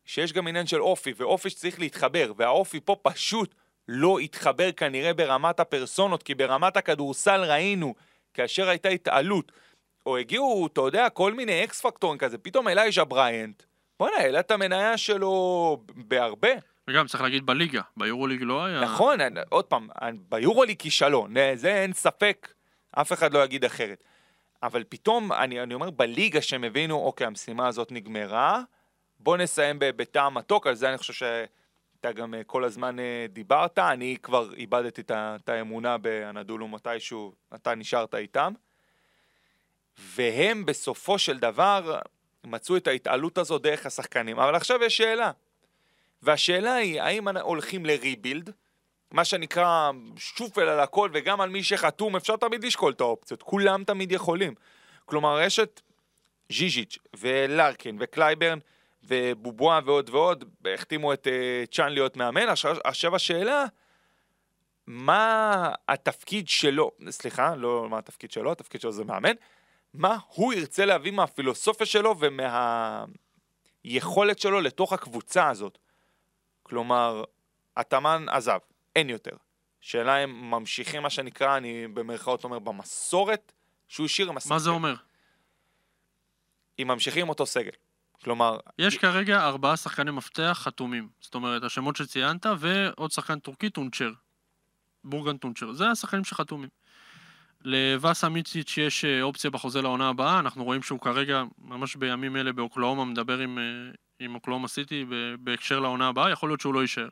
[0.05, 3.55] שיש גם עניין של אופי, ואופי שצריך להתחבר, והאופי פה פשוט
[3.89, 7.95] לא התחבר כנראה ברמת הפרסונות, כי ברמת הכדורסל ראינו,
[8.35, 9.53] כאשר הייתה התעלות,
[10.07, 13.63] או הגיעו, אתה יודע, כל מיני X factor ים כזה, פתאום אלייז'ה בריינט,
[14.01, 16.49] בוא'נה, העלה את המניה שלו בהרבה.
[16.91, 18.81] וגם צריך להגיד בליגה, ביורוליג לא היה...
[18.81, 19.89] נכון, עוד פעם,
[20.29, 22.49] ביורוליג כישלון, זה אין ספק,
[22.93, 24.05] אף אחד לא יגיד אחרת.
[24.63, 28.63] אבל פתאום, אני, אני אומר, בליגה שהם הבינו, אוקיי, המשימה הזאת נגמרה,
[29.21, 33.79] בוא נסיים בטעם מתוק, על זה אני חושב שאתה גם אה, כל הזמן אה, דיברת,
[33.79, 38.53] אני כבר איבדתי את האמונה באנדולו מתישהו, אתה נשארת איתם.
[39.99, 42.01] והם בסופו של דבר
[42.45, 44.39] מצאו את ההתעלות הזו דרך השחקנים.
[44.39, 45.31] אבל עכשיו יש שאלה.
[46.23, 48.51] והשאלה היא, האם הולכים לריבילד,
[49.17, 53.85] מה שנקרא שופל על הכל, וגם על מי שחתום, אפשר תמיד לשקול את האופציות, כולם
[53.85, 54.55] תמיד יכולים.
[55.05, 55.83] כלומר, יש את
[56.53, 58.59] ז'יז'יץ' ולארקין וקלייברן
[59.05, 60.45] ובובואה ועוד ועוד,
[60.75, 61.31] החתימו את אה,
[61.75, 62.49] צ'אן להיות מאמן.
[62.85, 63.65] עכשיו, השאלה,
[64.87, 69.35] מה התפקיד שלו, סליחה, לא מה התפקיד שלו, התפקיד שלו זה מאמן,
[69.95, 72.15] מה הוא ירצה להביא מהפילוסופיה שלו
[73.85, 75.79] ומהיכולת שלו לתוך הקבוצה הזאת.
[76.63, 77.25] כלומר,
[77.77, 78.59] התאמן עזב,
[78.97, 79.37] אין יותר.
[79.81, 83.53] שאלה אם ממשיכים מה שנקרא, אני במרכאות אומר, במסורת
[83.89, 84.55] שהוא השאיר עם הסגל.
[84.55, 84.95] מה זה אומר?
[86.79, 87.71] אם ממשיכים אותו סגל.
[88.25, 91.09] כלומר, יש כרגע ארבעה שחקני מפתח חתומים.
[91.21, 94.13] זאת אומרת, השמות שציינת, ועוד שחקן טורקי, טונצ'ר.
[95.05, 95.73] בורגן טונצ'ר.
[95.73, 96.69] זה השחקנים שחתומים.
[97.65, 102.53] לוואסה מיציץ' יש אה, אופציה בחוזה לעונה הבאה, אנחנו רואים שהוא כרגע, ממש בימים אלה
[102.53, 103.65] באוקלאומה, מדבר עם, אה,
[104.19, 105.05] עם אוקלהומה סיטי
[105.39, 107.09] בהקשר לעונה הבאה, יכול להיות שהוא לא יישאר.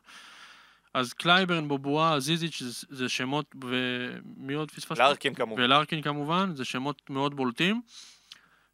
[0.95, 5.03] אז קלייברן, בובואה, זיזיץ' זה, זה שמות, ומי עוד פספסתי?
[5.03, 5.63] לארקין כמובן.
[5.63, 7.83] ולארקין כמובן, זה שמות מאוד בולטים,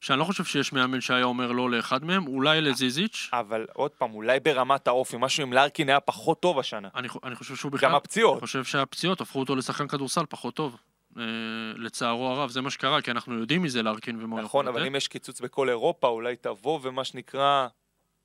[0.01, 3.31] שאני לא חושב שיש מאמן שהיה אומר לא לאחד מהם, אולי לזיזיץ'.
[3.33, 6.89] אבל עוד פעם, אולי ברמת האופי, משהו עם לארקין היה פחות טוב השנה.
[6.95, 7.89] אני, אני חושב שהוא בכלל...
[7.89, 8.33] גם הפציעות.
[8.33, 10.77] אני חושב שהפציעות הפכו אותו לשחקן כדורסל פחות טוב.
[11.19, 11.23] אה,
[11.77, 14.89] לצערו הרב, זה מה שקרה, כי אנחנו יודעים מי זה לארקין ומה נכון, אבל לתת.
[14.89, 17.69] אם יש קיצוץ בכל אירופה, אולי תבוא ומה שנקרא,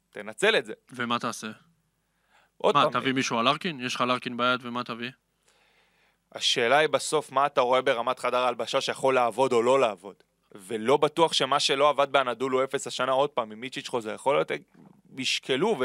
[0.10, 0.74] תנצל את זה.
[0.92, 1.48] ומה תעשה?
[2.58, 3.86] עוד מה, פעם, תביא מישהו על לארקין?
[3.86, 5.10] יש לך לארקין ביד ומה תביא?
[6.32, 10.16] השאלה היא בסוף, מה אתה רואה ברמת חדר ההלבשה שיכול לעבוד או לא לעבוד?
[10.56, 14.52] ולא בטוח שמה שלא עבד באנדולו אפס השנה, עוד פעם, אם מיצ'יץ' חוזר, יכול להיות,
[15.18, 15.78] ישקלו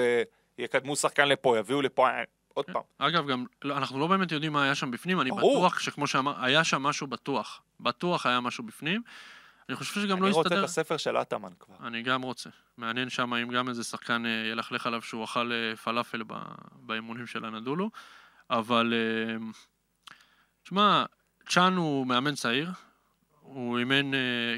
[0.58, 2.22] ויקדמו שחקן לפה, יביאו לפה, אה,
[2.54, 2.82] עוד פעם.
[2.98, 5.58] אגב, גם, לא, אנחנו לא באמת יודעים מה היה שם בפנים, אני ברור.
[5.58, 7.62] בטוח שכמו שאמר, היה שם משהו בטוח.
[7.80, 9.02] בטוח היה משהו בפנים.
[9.70, 10.58] אני חושב שגם לא אני רוצה.
[10.58, 11.74] את הספר של אטאמן כבר.
[11.86, 12.50] אני גם רוצה.
[12.76, 16.22] מעניין שם אם גם איזה שחקן אה, ילכלך עליו שהוא אכל אה, פלאפל
[16.74, 17.90] באימונים של הנדולו.
[18.50, 19.36] אבל, אה,
[20.62, 21.04] תשמע,
[21.48, 22.70] צ'אן הוא מאמן צעיר.
[23.40, 24.10] הוא אימן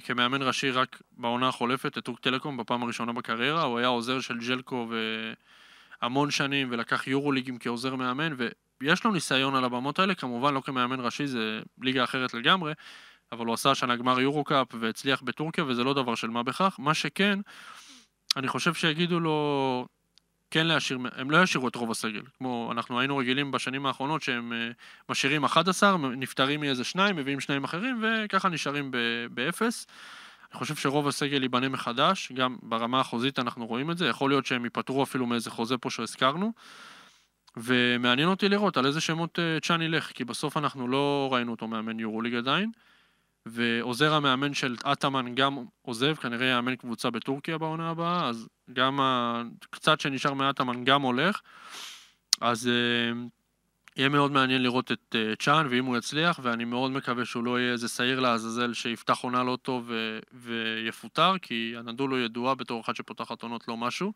[0.05, 3.63] כמאמן ראשי רק בעונה החולפת את טורק טלקום בפעם הראשונה בקריירה.
[3.63, 4.89] הוא היה עוזר של ג'לקו
[6.03, 8.33] המון שנים ולקח יורוליגים כעוזר מאמן
[8.81, 12.73] ויש לו ניסיון על הבמות האלה, כמובן לא כמאמן ראשי, זה ליגה אחרת לגמרי.
[13.33, 16.77] אבל הוא עשה השנה גמר יורו קאפ והצליח בטורקיה וזה לא דבר של מה בכך.
[16.79, 17.39] מה שכן,
[18.37, 19.87] אני חושב שיגידו לו
[20.51, 22.23] כן להשאיר, הם לא ישאירו את רוב הסגל.
[22.39, 24.71] כמו אנחנו היינו רגילים בשנים האחרונות שהם אה,
[25.09, 28.91] משאירים 11, נפטרים מאיזה שניים, מביאים שניים אחרים וככה נשארים
[29.31, 29.87] באפס.
[30.53, 34.47] אני חושב שרוב הסגל ייבנה מחדש, גם ברמה החוזית אנחנו רואים את זה, יכול להיות
[34.47, 36.53] שהם ייפטרו אפילו מאיזה חוזה פה שהזכרנו.
[37.57, 41.69] ומעניין אותי לראות על איזה שמות אה, צ'אן ילך, כי בסוף אנחנו לא ראינו אותו
[41.69, 42.71] מאמן יורוליג עדיין.
[43.47, 50.01] ועוזר המאמן של אטאמן גם עוזב, כנראה יאמן קבוצה בטורקיה בעונה הבאה, אז גם הקצת
[50.01, 51.41] שנשאר מאטאמן גם הולך.
[52.41, 53.13] אז אה,
[53.97, 57.61] יהיה מאוד מעניין לראות את אה, צ'אן, ואם הוא יצליח, ואני מאוד מקווה שהוא לא
[57.61, 59.91] יהיה איזה שעיר לעזאזל שיפתח עונה לא טוב
[60.33, 64.13] ויפוטר, כי הנדולו ידועה בתור אחד שפותחת עונות לא משהו,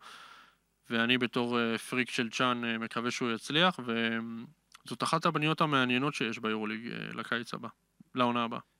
[0.89, 6.89] ואני בתור אה, פריק של צ'אן מקווה שהוא יצליח, וזאת אחת הבניות המעניינות שיש ביורוליג
[7.13, 7.67] לקיץ הבא,
[8.15, 8.76] לעונה הבאה.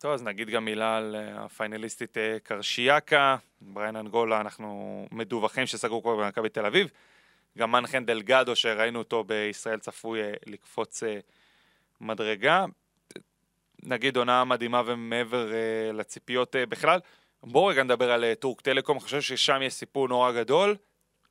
[0.00, 6.02] טוב, אז נגיד גם מילה על אה, הפיינליסטית אה, קרשיאקה, בריין אנגולה, אנחנו מדווחים שסגרו
[6.02, 6.90] כבר במכבי תל אביב.
[7.58, 11.02] גם מנחן דלגדו, שראינו אותו בישראל, צפוי אה, לקפוץ
[12.00, 12.64] מדרגה.
[13.82, 15.52] נגיד עונה מדהימה ומעבר
[15.92, 17.00] לציפיות בכלל.
[17.42, 20.76] בואו רגע נדבר על טורק טלקום, אני חושב ששם יש סיפור נורא גדול.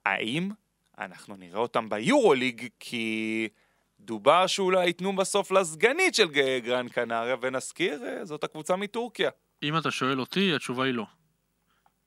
[0.05, 0.49] האם
[0.97, 3.49] אנחנו נראה אותם ביורוליג, כי
[3.99, 6.27] דובר שאולי ייתנו בסוף לסגנית של
[6.63, 9.29] גרן קנריה, ונזכיר, אה, זאת הקבוצה מטורקיה.
[9.63, 11.05] אם אתה שואל אותי, התשובה היא לא.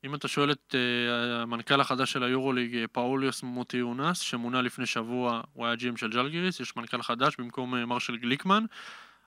[0.05, 1.13] אם אתה שואל את uh,
[1.43, 6.61] המנכ"ל החדש של היורוליג, אה, פאוליוס מוטיונס, שמונה לפני שבוע, הוא היה GM של ג'לגיריס,
[6.61, 8.65] יש מנכ"ל חדש במקום uh, מרשל גליקמן,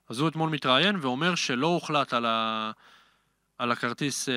[0.09, 2.71] אז הוא אתמול מתראיין ואומר שלא הוחלט על, ה...
[3.57, 4.31] על הכרטיס uh,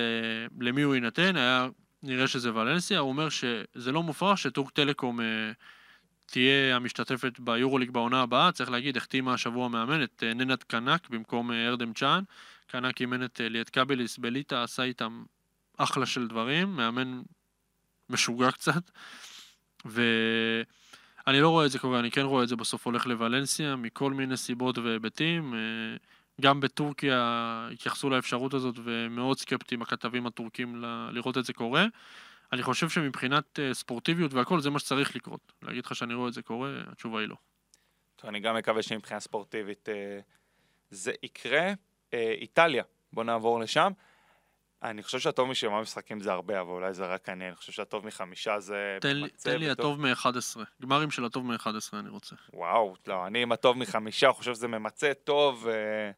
[0.61, 1.69] למי הוא יינתן, היה
[2.03, 5.23] נראה שזה ולנסיה, הוא אומר שזה לא מופרך שטורק טלקום uh,
[6.31, 11.51] תהיה המשתתפת ביורוליג בעונה הבאה, צריך להגיד, החתימה השבוע מאמן את uh, ננת קנק במקום
[11.51, 12.23] uh, ארדם צ'אן.
[12.69, 15.25] קנק אימן את אה, ליאת קאבליס בליטא, עשה איתם
[15.77, 17.21] אחלה של דברים, מאמן
[18.11, 18.91] משוגע קצת,
[19.85, 24.13] ואני לא רואה את זה קורה, אני כן רואה את זה בסוף הולך לוולנסיה, מכל
[24.13, 25.55] מיני סיבות והיבטים.
[25.55, 25.59] אה,
[26.41, 31.87] גם בטורקיה התייחסו לאפשרות הזאת, ומאוד סקפטיים הכתבים הטורקים לראות את זה קורה.
[32.53, 35.53] אני חושב שמבחינת אה, ספורטיביות והכל, זה מה שצריך לקרות.
[35.63, 37.37] להגיד לך שאני רואה את זה קורה, התשובה היא לא.
[38.17, 40.21] טוב, אני גם מקווה שמבחינה ספורטיבית אה,
[40.91, 41.73] זה יקרה.
[42.15, 42.83] אה, איטליה,
[43.13, 43.93] בוא נעבור לשם.
[44.83, 47.49] אני חושב שהטוב משבעה משחקים זה הרבה, אבל אולי זה רק אני.
[47.49, 48.99] אני חושב שהטוב מחמישה זה...
[49.01, 49.71] תן תן לי.
[49.71, 50.61] הטוב מ-11.
[50.83, 52.37] גמרים של הטוב מ-11 אני רוצה.
[52.53, 56.11] וואו, לא, אני עם הטוב מחמישה, חושב שזה ממצה טוב, ו-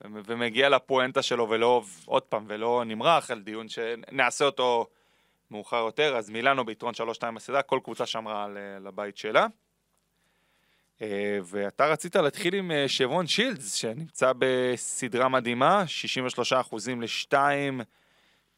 [0.00, 4.86] ומגיע לפואנטה שלו, ולא, עוד פעם, ולא נמרח על דיון שנעשה אותו
[5.50, 9.46] מאוחר יותר, אז מילאנו ביתרון 3-2 בסדרה, כל קבוצה שמרה על, אה, לבית שלה.
[11.02, 17.34] אה, ואתה רצית להתחיל עם אה, שברון שילדס, שנמצא בסדרה מדהימה, 63% ל-2,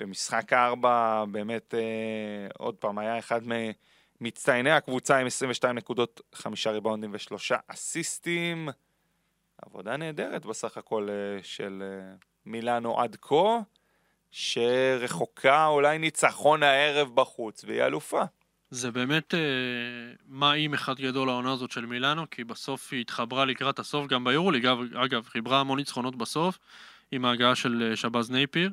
[0.00, 1.74] במשחק 4, באמת,
[2.58, 3.40] עוד פעם, היה אחד
[4.20, 8.68] ממצטייני הקבוצה עם 22 נקודות, חמישה ריבאונדים ושלושה אסיסטים.
[9.62, 11.08] עבודה נהדרת בסך הכל
[11.42, 11.82] של
[12.46, 13.58] מילאנו עד כה,
[14.30, 18.22] שרחוקה אולי ניצחון הערב בחוץ, והיא אלופה.
[18.70, 19.40] זה באמת אה,
[20.26, 24.24] מה אם אחד גדול העונה הזאת של מילאנו, כי בסוף היא התחברה לקראת הסוף, גם
[24.24, 26.58] ביורוליג, אגב, חיברה המון ניצחונות בסוף,
[27.12, 28.70] עם ההגעה של אה, שבז נייפיר,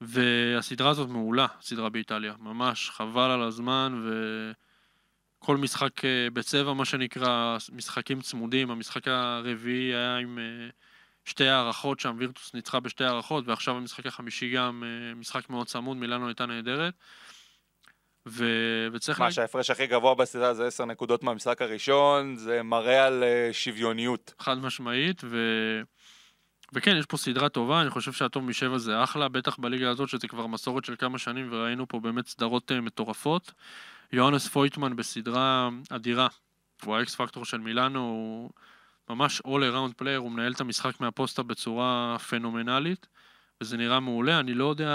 [0.00, 4.02] והסדרה הזאת מעולה, סדרה באיטליה, ממש חבל על הזמן,
[5.38, 10.68] וכל משחק אה, בצבע, מה שנקרא, משחקים צמודים, המשחק הרביעי היה עם אה,
[11.24, 15.96] שתי הערכות שם, וירטוס ניצחה בשתי הערכות, ועכשיו המשחק החמישי גם אה, משחק מאוד צמוד,
[15.96, 16.94] מילאנו הייתה נהדרת.
[18.28, 18.44] ו...
[18.92, 23.48] וצריך מה שההפרש הכי גבוה בסדרה זה 10 נקודות מהמשחק הראשון, זה מראה על אה,
[23.52, 24.34] שוויוניות.
[24.38, 25.36] חד משמעית, ו...
[26.72, 30.28] וכן, יש פה סדרה טובה, אני חושב שהטוב משבע זה אחלה, בטח בליגה הזאת שזה
[30.28, 33.52] כבר מסורת של כמה שנים וראינו פה באמת סדרות uh, מטורפות.
[34.12, 36.28] יוהנס פויטמן בסדרה אדירה,
[36.84, 38.50] הוא האקס פקטור של מילאנו, הוא
[39.10, 43.06] ממש all around player, הוא מנהל את המשחק מהפוסטה בצורה פנומנלית,
[43.60, 44.90] וזה נראה מעולה, אני לא יודע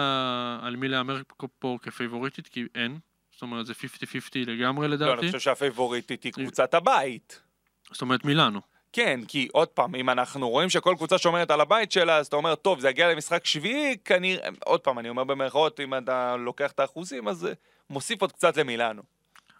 [0.61, 1.21] על מי להמר
[1.59, 2.99] פה כפייבוריטית, כי אין,
[3.31, 3.77] זאת אומרת זה 50-50
[4.35, 7.41] לגמרי לא, אני לדעתי, חושב שהפייבוריטית היא קבוצת הבית.
[7.91, 8.61] זאת אומרת מילאנו.
[8.93, 12.35] כן, כי עוד פעם, אם אנחנו רואים שכל קבוצה שומרת על הבית שלה, אז אתה
[12.35, 16.71] אומר, טוב, זה יגיע למשחק שביעי, כנראה, עוד פעם, אני אומר במרכאות, אם אתה לוקח
[16.71, 17.47] את האחוזים, אז
[17.89, 19.01] מוסיף עוד קצת למילאנו.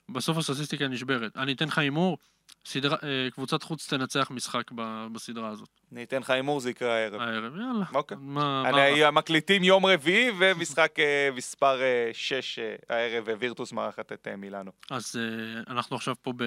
[0.09, 1.37] בסוף הסטטיסטיקה נשברת.
[1.37, 2.17] אני אתן לך הימור,
[2.65, 4.71] סדרה- אה, קבוצת חוץ תנצח משחק
[5.11, 7.21] בסדרה הזאת, אני אתן לך הימור, זה יקרה הערב.
[7.21, 7.85] הערב, יאללה.
[7.93, 8.17] אוקיי.
[8.19, 11.79] מה, מה, אני מקליטים יום רביעי, ומשחק אה, מספר
[12.13, 14.71] 6 הערב, וירטוס מארחת את אה, מילאנו.
[14.91, 16.43] אז אה, אנחנו עכשיו פה ב...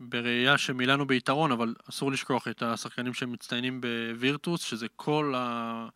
[0.00, 5.88] בראייה שמילאנו ביתרון, אבל אסור לשכוח את השחקנים שמצטיינים בווירטוס, שזה כל ה...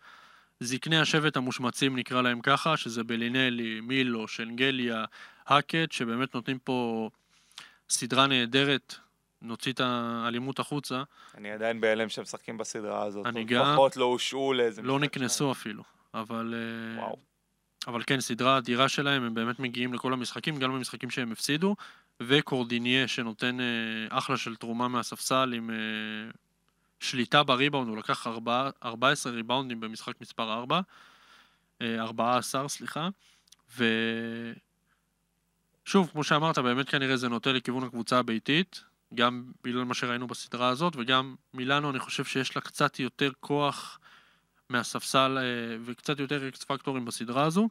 [0.60, 5.04] זקני השבט המושמצים נקרא להם ככה, שזה בלינלי, מילו, שנגליה,
[5.46, 7.10] האקט, שבאמת נותנים פה
[7.88, 8.94] סדרה נהדרת,
[9.46, 11.02] נוציא את האלימות החוצה,
[11.36, 13.26] אני עדיין בהלם שהם משחקים בסדרה הזאת.
[13.26, 13.72] אני גם.
[13.72, 15.82] לפחות לא הושעו לאיזה לא נקנסו אפילו,
[16.14, 16.54] אבל...
[16.56, 17.02] אה.
[17.02, 17.16] וואו.
[17.86, 21.76] אבל כן, סדרה אדירה שלהם, הם באמת מגיעים לכל המשחקים, גם במשחקים שהם הפסידו,
[22.22, 23.66] וקורדיניה שנותן אה,
[24.10, 25.76] אחלה של תרומה מהספסל עם אה,
[27.00, 30.80] שליטה בריבאונד, הוא לקח ארבע, 14 ריבאונדים במשחק מספר 4,
[31.82, 33.08] אה, 14, סליחה,
[35.84, 38.84] ושוב, כמו שאמרת, באמת כנראה זה נוטה לכיוון הקבוצה הביתית,
[39.14, 43.98] גם בגלל מה שראינו בסדרה הזאת, וגם מילאנו, אני חושב שיש לה קצת יותר כוח
[44.70, 47.68] מהספסל אה, וקצת יותר אקס פקטורים בסדרה הזו.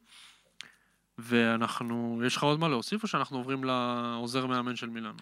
[1.18, 5.18] ואנחנו, יש לך עוד מה להוסיף או שאנחנו עוברים לעוזר מאמן של מילאנו?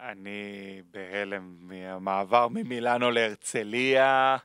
[0.00, 4.36] אני בהלם מהמעבר ממילאנו להרצליה.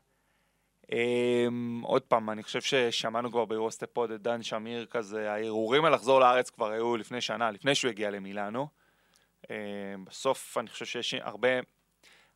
[0.91, 6.19] אמ, עוד פעם, אני חושב ששמענו כבר ביורוסטפוד את דן שמיר כזה, הערעורים על לחזור
[6.19, 8.67] לארץ כבר היו לפני שנה, לפני שהוא הגיע למילאנו.
[9.49, 11.49] אמ, בסוף אני חושב שיש הרבה,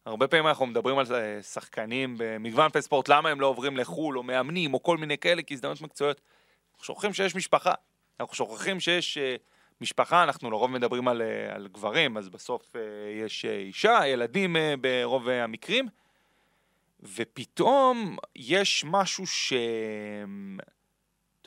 [0.05, 4.17] הרבה פעמים אנחנו מדברים על אה, שחקנים במגוון פי ספורט, למה הם לא עוברים לחו"ל
[4.17, 6.21] או מאמנים או כל מיני כאלה כהזדמנות מקצועיות.
[6.71, 7.73] אנחנו שוכחים שיש משפחה,
[8.19, 9.35] אנחנו שוכחים שיש אה,
[9.81, 12.81] משפחה, אנחנו לרוב מדברים על, אה, על גברים, אז בסוף אה,
[13.25, 15.87] יש אה, אישה, ילדים אה, ברוב אה, המקרים,
[16.99, 19.53] ופתאום יש משהו ש...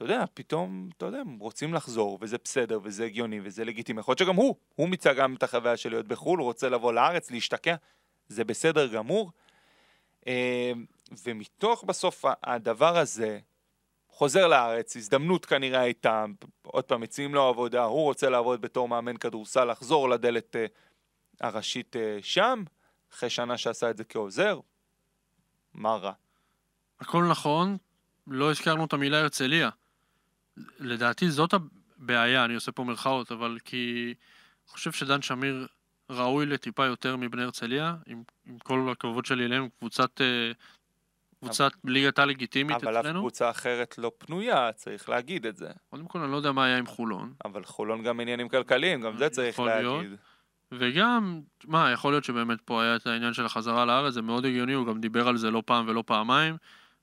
[0.01, 4.01] אתה יודע, פתאום, אתה יודע, הם רוצים לחזור, וזה בסדר, וזה הגיוני, וזה לגיטימי.
[4.01, 6.93] יכול להיות שגם הוא, הוא מיצה גם את החוויה של להיות בחו"ל, הוא רוצה לבוא
[6.93, 7.75] לארץ, להשתקע,
[8.29, 9.31] זה בסדר גמור.
[10.27, 10.73] אה,
[11.25, 13.39] ומתוך בסוף הדבר הזה,
[14.09, 16.25] חוזר לארץ, הזדמנות כנראה הייתה,
[16.63, 20.67] עוד פעם, מציעים לו עבודה, הוא רוצה לעבוד בתור מאמן כדורסל, לחזור לדלת אה,
[21.41, 22.63] הראשית אה, שם,
[23.13, 24.61] אחרי שנה שעשה את זה כעוזר,
[25.75, 26.13] מה רע?
[27.01, 27.77] הכל נכון,
[28.27, 29.71] לא הזכרנו את המילה הרצליה.
[30.79, 34.15] לדעתי זאת הבעיה, אני עושה פה מירכאות, אבל כי
[34.67, 35.67] אני חושב שדן שמיר
[36.11, 40.53] ראוי לטיפה יותר מבני הרצליה, עם, עם כל הכבוד שלי אליהם, קבוצת, אה,
[41.41, 43.21] קבוצת ליגת העל לגיטימית אבל אף אצלנו.
[43.21, 45.69] קבוצה אחרת לא פנויה, צריך להגיד את זה.
[45.91, 47.33] קודם כל, אני לא יודע מה היה עם חולון.
[47.45, 50.03] אבל חולון גם עניינים כלכליים, גם זה צריך יכול להיות.
[50.03, 50.19] להגיד.
[50.73, 54.73] וגם, מה, יכול להיות שבאמת פה היה את העניין של החזרה לארץ, זה מאוד הגיוני,
[54.73, 56.57] הוא גם דיבר על זה לא פעם ולא פעמיים,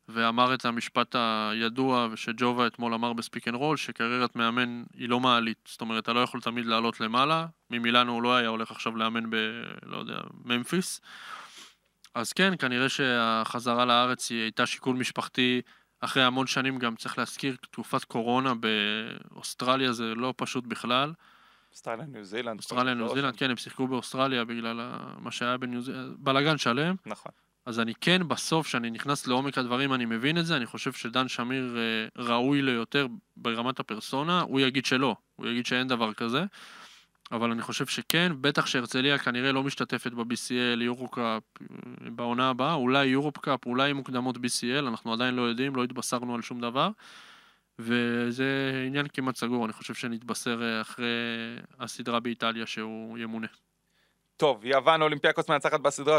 [0.10, 1.16] ואמר את המשפט
[1.52, 6.14] הידוע שג'ובה אתמול אמר בספיק אנד רול, שקריירת מאמן היא לא מעלית, זאת אומרת, אתה
[6.14, 9.36] לא יכול תמיד לעלות למעלה, ממילאנו הוא לא היה הולך עכשיו לאמן ב...
[9.84, 11.02] לא יודע, ממפיס.
[12.16, 15.62] אז כן, כנראה שהחזרה לארץ היא הייתה שיקול משפחתי
[16.00, 21.14] אחרי המון שנים, גם צריך להזכיר, תקופת קורונה באוסטרליה זה לא פשוט בכלל.
[21.72, 22.60] אוסטרליה, ניו זילנד.
[22.60, 24.82] אוסטרליה, ניו זה זילנד, לא כן, הם שיחקו באוסטרליה בגלל
[25.20, 26.96] מה שהיה בניו זילנד, בלאגן שלם.
[27.06, 27.32] נכון.
[27.68, 31.28] אז אני כן, בסוף, כשאני נכנס לעומק הדברים, אני מבין את זה, אני חושב שדן
[31.28, 33.08] שמיר אה, ראוי ליותר
[33.38, 36.46] ברמת הפרסונה, הוא יגיד שלא, הוא יגיד שאין דבר כזה,
[37.32, 43.06] אבל אני חושב שכן, בטח שהרצליה כנראה לא משתתפת ב-BCL, יורו-קאפ אה, בעונה הבאה, אולי
[43.06, 46.90] יורופ-קאפ, אולי מוקדמות BCL, אנחנו עדיין לא יודעים, לא התבשרנו על שום דבר,
[47.80, 51.08] וזה עניין כמעט סגור, אני חושב שנתבשר אה, אחרי
[51.80, 53.48] הסדרה באיטליה שהוא ימונה.
[54.38, 56.18] טוב, יוון אולימפיאקוס מנצחת בסדרה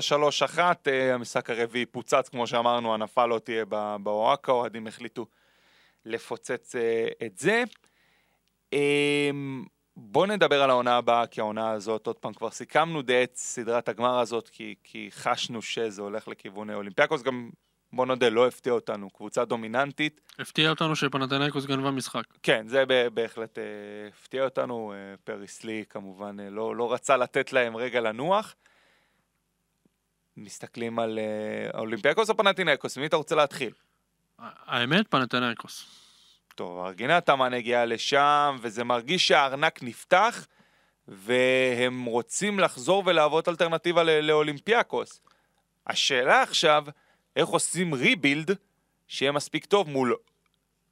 [0.57, 5.27] 3-1, אה, המשחק הרביעי פוצץ, כמו שאמרנו, הנפה לא תהיה ב- באואקה, האוהדים החליטו
[6.05, 7.63] לפוצץ אה, את זה.
[8.73, 9.31] אה,
[9.97, 13.89] בואו נדבר על העונה הבאה, כי העונה הזאת, עוד פעם, כבר סיכמנו די את סדרת
[13.89, 17.51] הגמר הזאת, כי, כי חשנו שזה הולך לכיוון אולימפיאקוס, גם,
[17.93, 20.21] בוא נודה, לא הפתיע אותנו, קבוצה דומיננטית.
[20.39, 22.23] הפתיע אותנו שפנאתינייקוס גנבה משחק.
[22.43, 22.85] כן, זה
[23.15, 23.65] בהחלט אה,
[24.09, 24.93] הפתיע אותנו.
[24.93, 28.55] אה, פריס לי כמובן אה, לא, לא רצה לתת להם רגע לנוח.
[30.37, 31.19] מסתכלים על
[31.75, 32.99] אולימפיאקוס או פנאתינייקוס?
[32.99, 33.73] מי אתה רוצה להתחיל?
[34.39, 35.87] האמת, פנאתינייקוס.
[36.55, 40.47] טוב, ארגין אטמן הגיעה לשם, וזה מרגיש שהארנק נפתח,
[41.09, 45.21] והם רוצים לחזור ולהוות אלטרנטיבה לאולימפיאקוס.
[45.87, 46.85] השאלה עכשיו,
[47.39, 48.51] איך עושים rebuild
[49.09, 50.15] שיהיה מספיק טוב מול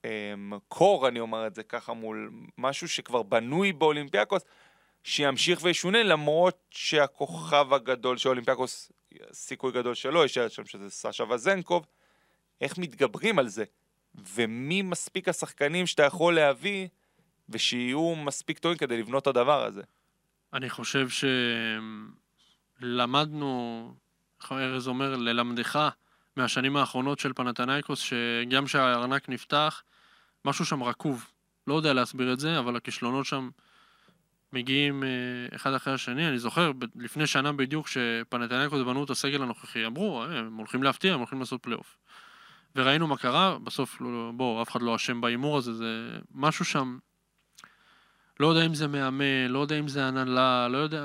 [0.05, 4.43] אמ, core, אני אומר את זה ככה, מול משהו שכבר בנוי באולימפיאקוס,
[5.05, 8.93] שימשיך וישונה, למרות שהכוכב הגדול של אולימפיאקוס,
[9.33, 11.87] סיכוי גדול שלא יישאר שם, שזה סשה וזנקוב,
[12.61, 13.65] איך מתגברים על זה?
[14.15, 16.89] ומי מספיק השחקנים שאתה יכול להביא,
[17.49, 19.83] ושיהיו מספיק טובים כדי לבנות את הדבר הזה.
[20.53, 21.09] אני חושב
[22.81, 23.95] שלמדנו,
[24.43, 25.89] איך ארז אומר, ללמדך
[26.37, 29.83] מהשנים האחרונות של פנתנייקוס, שגם שהארנק נפתח,
[30.45, 31.31] משהו שם רקוב.
[31.67, 33.51] לא יודע להסביר את זה, אבל הכישלונות שם
[34.53, 35.09] מגיעים אה,
[35.57, 36.29] אחד אחרי השני.
[36.29, 41.13] אני זוכר, לפני שנה בדיוק, שפנתנייקוס בנו את הסגל הנוכחי, אמרו, "אה, הם הולכים להפתיע,
[41.15, 41.97] הם הולכים לעשות פלייאוף.
[42.77, 46.99] וראינו מה קרה, בסוף, לא, בוא, אף אחד לא אשם בהימור הזה, זה משהו שם,
[48.41, 51.05] לא יודע אם זה מאמן, לא יודע אם זה הנהלה, לא יודע,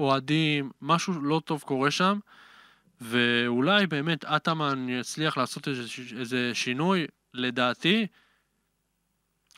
[0.00, 2.18] אוהדים, משהו לא טוב קורה שם,
[3.02, 5.82] ואולי באמת אטאמן יצליח לעשות איזה,
[6.18, 8.06] איזה שינוי, לדעתי,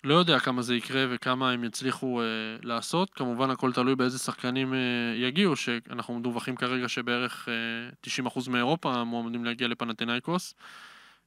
[0.05, 2.26] לא יודע כמה זה יקרה וכמה הם יצליחו אה,
[2.62, 4.78] לעשות, כמובן הכל תלוי באיזה שחקנים אה,
[5.16, 10.55] יגיעו, שאנחנו מדווחים כרגע שבערך אה, 90% מאירופה מועמדים להגיע לפנתנאיקוס,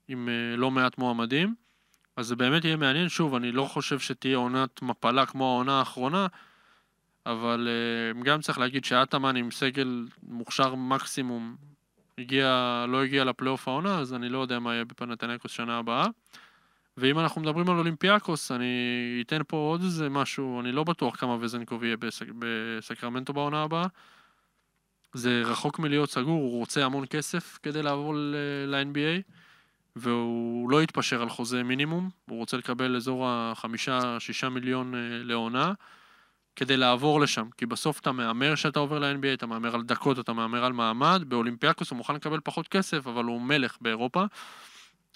[0.08, 1.56] עם אה, לא מעט מועמדים.
[2.16, 3.10] אז זה באמת יהיה מעניין.
[3.10, 6.28] שוב, אני לא חושב שתהיה עונת מפלה כמו העונה האחרונה,
[7.26, 11.56] אבל uh, גם צריך להגיד שאטאמן עם סגל מוכשר מקסימום
[12.18, 16.08] הגיע, לא הגיע לפלייאוף העונה, אז אני לא יודע מה יהיה בפנתנקוס שנה הבאה.
[16.98, 21.38] ואם אנחנו מדברים על אולימפיאקוס, אני אתן פה עוד איזה משהו, אני לא בטוח כמה
[21.40, 23.88] וזנקוב יהיה בסק, בסקרמנטו בעונה הבאה.
[25.14, 28.14] זה רחוק מלהיות סגור, הוא רוצה המון כסף כדי לעבור
[28.68, 29.32] ל-NBA.
[29.98, 35.74] והוא לא יתפשר על חוזה מינימום, הוא רוצה לקבל אזור החמישה-שישה מיליון אה, לעונה,
[36.58, 40.34] כדי לעבור לשם, כי בסוף אתה מהמר שאתה עובר ל-NBA, אתה מהמר על דקות, אתה
[40.34, 44.24] מהמר על מעמד, באולימפיאקוס הוא מוכן לקבל פחות כסף, אבל הוא מלך באירופה,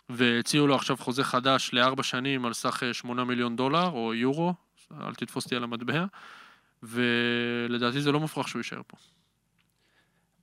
[0.09, 4.53] והציעו לו עכשיו חוזה חדש לארבע שנים על סך אה, שמונה מיליון דולר, או יורו,
[5.01, 6.05] אל תתפוס אותי על המטבע,
[6.83, 8.97] ולדעתי זה לא מופרך שהוא יישאר פה.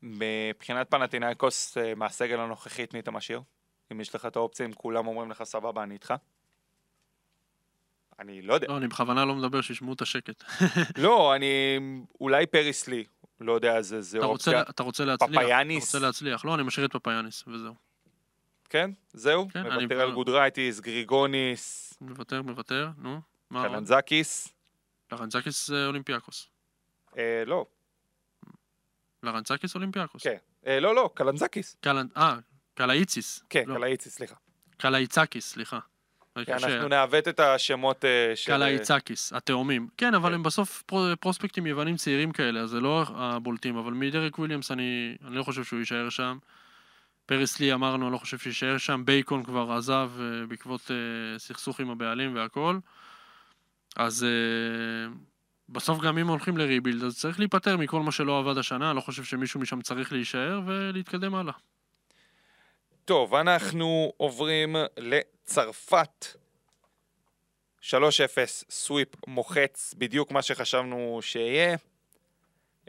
[0.03, 3.43] מבחינת פנטינאיקוס, אה, מהסגל הנוכחי, את מי אתה משאיר?
[3.93, 6.15] אם יש לך את האופציה, אם כולם אומרים לך סבבה, אני איתך?
[8.19, 8.67] אני לא יודע.
[8.69, 10.45] לא, אני בכוונה לא מדבר, שישמעו את השקט.
[11.05, 11.79] לא, אני...
[12.21, 13.05] אולי פריס לי.
[13.41, 14.59] לא יודע, זה, זה אתה אופציה.
[14.59, 15.89] רוצה, אתה רוצה להצליח, פפאיאניס.
[15.91, 16.45] אתה רוצה להצליח.
[16.45, 17.75] לא, אני משאיר את פפאיאניס, וזהו.
[18.71, 18.91] כן?
[19.13, 19.49] זהו?
[19.53, 23.21] כן, אני- מוותר על גודרייטיס, גריגוניס, מוותר, מוותר, נו.
[23.53, 24.49] קלנזקיס.
[25.13, 26.49] לרנצקיס זה אולימפיאקוס.
[27.19, 27.67] אה, לא,
[29.23, 30.23] לרנצקיס אולימפיאקוס.
[30.23, 30.37] כן.
[30.67, 31.77] אה, לא, לא, קלנזקיס.
[31.81, 32.07] קלנ...
[32.17, 32.37] אה,
[32.75, 33.43] קלאיציס.
[33.51, 33.75] כן, לא.
[33.75, 34.35] קלאיציס, סליחה.
[34.77, 35.79] קלאיצקיס, סליחה.
[36.47, 38.53] כן, אנחנו נעוות את השמות אה, של...
[38.53, 39.89] קלאיצקיס, התאומים.
[39.97, 44.39] כן, אבל הם בסוף פרו- פרוספקטים יוונים צעירים כאלה, אז זה לא הבולטים, אבל מדרק
[44.39, 46.39] וויליאמס אני, אני לא חושב שהוא יישאר שם.
[47.27, 49.03] פריס לי אמרנו, אני לא חושב שיישאר שם.
[49.05, 52.79] בייקון כבר עזב אה, בעקבות אה, סכסוך עם הבעלים והכל.
[53.97, 55.13] אז אה,
[55.69, 59.01] בסוף גם אם הולכים לריבילד, אז צריך להיפטר מכל מה שלא עבד השנה, אני לא
[59.01, 61.53] חושב שמישהו משם צריך להישאר ולהתקדם הלאה.
[63.09, 66.27] טוב, אנחנו עוברים לצרפת.
[67.83, 67.93] 3-0,
[68.71, 71.77] סוויפ מוחץ, בדיוק מה שחשבנו שיהיה.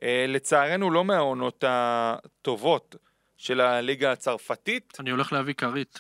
[0.03, 2.95] אה, לצערנו לא מהעונות הטובות
[3.37, 4.97] של הליגה הצרפתית.
[4.99, 5.99] אני הולך להביא כרית.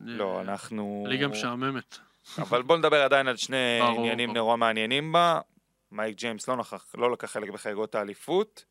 [0.00, 1.04] לא, אה, אנחנו...
[1.08, 1.98] ליגה משעממת.
[2.38, 4.32] אבל בוא נדבר עדיין על שני עניינים.
[4.34, 5.40] נורא מעניינים בה.
[5.90, 8.64] מייק ג'יימס לא, נכח, לא לקח חלק בחגיגות האליפות.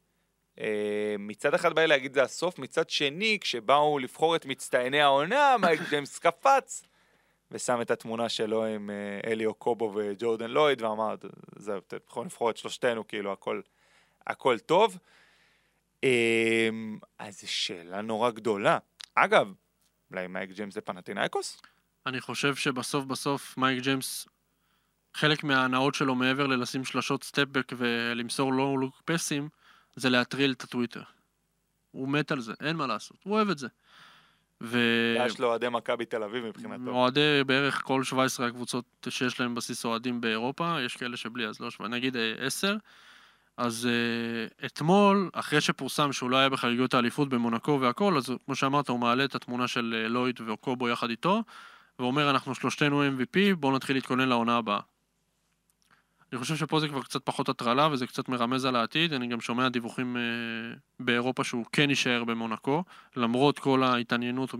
[0.60, 5.56] אה, מצד אחד בא לי להגיד זה הסוף, מצד שני, כשבאו לבחור את מצטייני העונה,
[5.62, 6.84] מייק ג'יימס קפץ
[7.52, 11.16] ושם את התמונה שלו עם אה, אליו קובו וג'ורדן לויד ואמר,
[11.56, 13.62] זהו, אתם יכולים לבחור את שלושתנו, כאילו הכל,
[14.28, 14.98] הכל טוב.
[16.04, 16.70] אה,
[17.20, 18.78] אז זו שאלה נורא גדולה.
[19.16, 19.54] אגב,
[20.12, 21.62] אולי מייק ג'יימס זה פנאתינייקוס?
[22.06, 24.28] אני חושב שבסוף בסוף מייק ג'יימס,
[25.14, 29.50] חלק מההנאות שלו מעבר לשים שלשות stepback ולמסור לא לוק פסים,
[29.96, 31.02] זה להטריל את הטוויטר.
[31.92, 33.68] הוא מת על זה, אין מה לעשות, הוא אוהב את זה.
[34.62, 34.80] ו...
[35.26, 36.92] יש לו אוהדי מכבי תל אביב מבחינתו.
[36.92, 41.72] אוהדי בערך כל 17 הקבוצות שיש להם בסיס אוהדים באירופה, יש כאלה שבלי, אז לא
[41.72, 42.76] שבע, נגיד אה, 10.
[43.58, 48.90] אז uh, אתמול, אחרי שפורסם שהוא לא היה בחגיגות האליפות במונקו והכל, אז כמו שאמרת,
[48.90, 51.44] הוא מעלה את התמונה של uh, לויד ואוקובו יחד איתו,
[52.00, 54.80] ואומר, אנחנו שלושתנו MVP, בואו נתחיל להתכונן לעונה הבאה.
[56.32, 59.14] אני חושב שפה זה כבר קצת פחות הטרלה, וזה קצת מרמז על העתיד.
[59.14, 62.84] אני גם שומע דיווחים uh, באירופה שהוא כן יישאר במונקו,
[63.16, 64.56] למרות כל ההתעניינות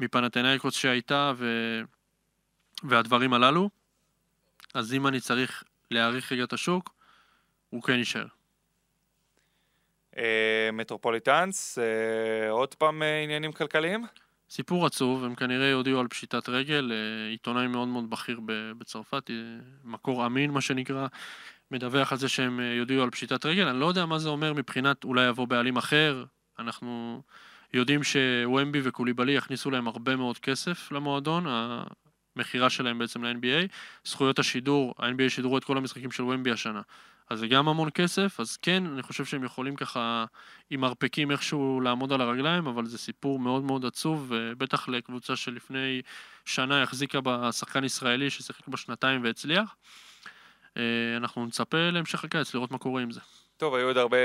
[0.00, 1.46] מפנתנאיקוס שהייתה, ו...
[2.84, 3.70] והדברים הללו.
[4.74, 6.94] אז אם אני צריך להעריך רגע את השוק,
[7.70, 8.26] הוא כן יישאר.
[10.16, 14.04] אה, מטרופוליטנס, אה, עוד פעם אה, עניינים כלכליים?
[14.52, 18.40] סיפור עצוב, הם כנראה יודיעו על פשיטת רגל, אה, עיתונאי מאוד מאוד בכיר
[18.78, 19.34] בצרפת, אה,
[19.84, 21.06] מקור אמין מה שנקרא,
[21.70, 24.52] מדווח על זה שהם אה, יודיעו על פשיטת רגל, אני לא יודע מה זה אומר
[24.52, 26.24] מבחינת אולי יבוא בעלים אחר,
[26.58, 27.22] אנחנו
[27.72, 31.44] יודעים שוומבי וקוליבלי יכניסו להם הרבה מאוד כסף למועדון,
[32.36, 33.68] המכירה שלהם בעצם ל-NBA,
[34.04, 36.80] זכויות השידור, ה-NBA שידרו את כל המשחקים של וומבי השנה.
[37.30, 40.24] אז זה גם המון כסף, אז כן, אני חושב שהם יכולים ככה
[40.70, 46.02] עם מרפקים איכשהו לעמוד על הרגליים, אבל זה סיפור מאוד מאוד עצוב, ובטח לקבוצה שלפני
[46.44, 49.76] שנה החזיקה בשחקן ישראלי ששיחק בה שנתיים והצליח.
[50.76, 50.82] אה,
[51.16, 53.20] אנחנו נצפה להמשך הקיץ, לראות מה קורה עם זה.
[53.56, 54.16] טוב, היו עוד הרבה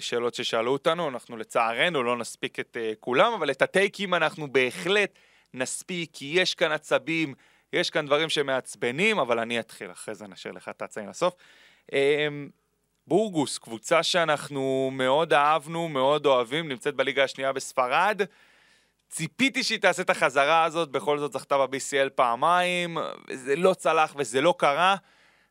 [0.00, 5.18] שאלות ששאלו אותנו, אנחנו לצערנו לא נספיק את uh, כולם, אבל את הטייקים אנחנו בהחלט
[5.54, 7.34] נספיק, כי יש כאן עצבים,
[7.72, 11.34] יש כאן דברים שמעצבנים, אבל אני אתחיל, אחרי זה נשאיר לך את העצבים לסוף.
[11.90, 11.94] Um,
[13.06, 18.20] בורגוס, קבוצה שאנחנו מאוד אהבנו, מאוד אוהבים, נמצאת בליגה השנייה בספרד.
[19.08, 24.40] ציפיתי שהיא תעשה את החזרה הזאת, בכל זאת זכתה ב-BCL פעמיים, וזה לא צלח וזה
[24.40, 24.96] לא קרה,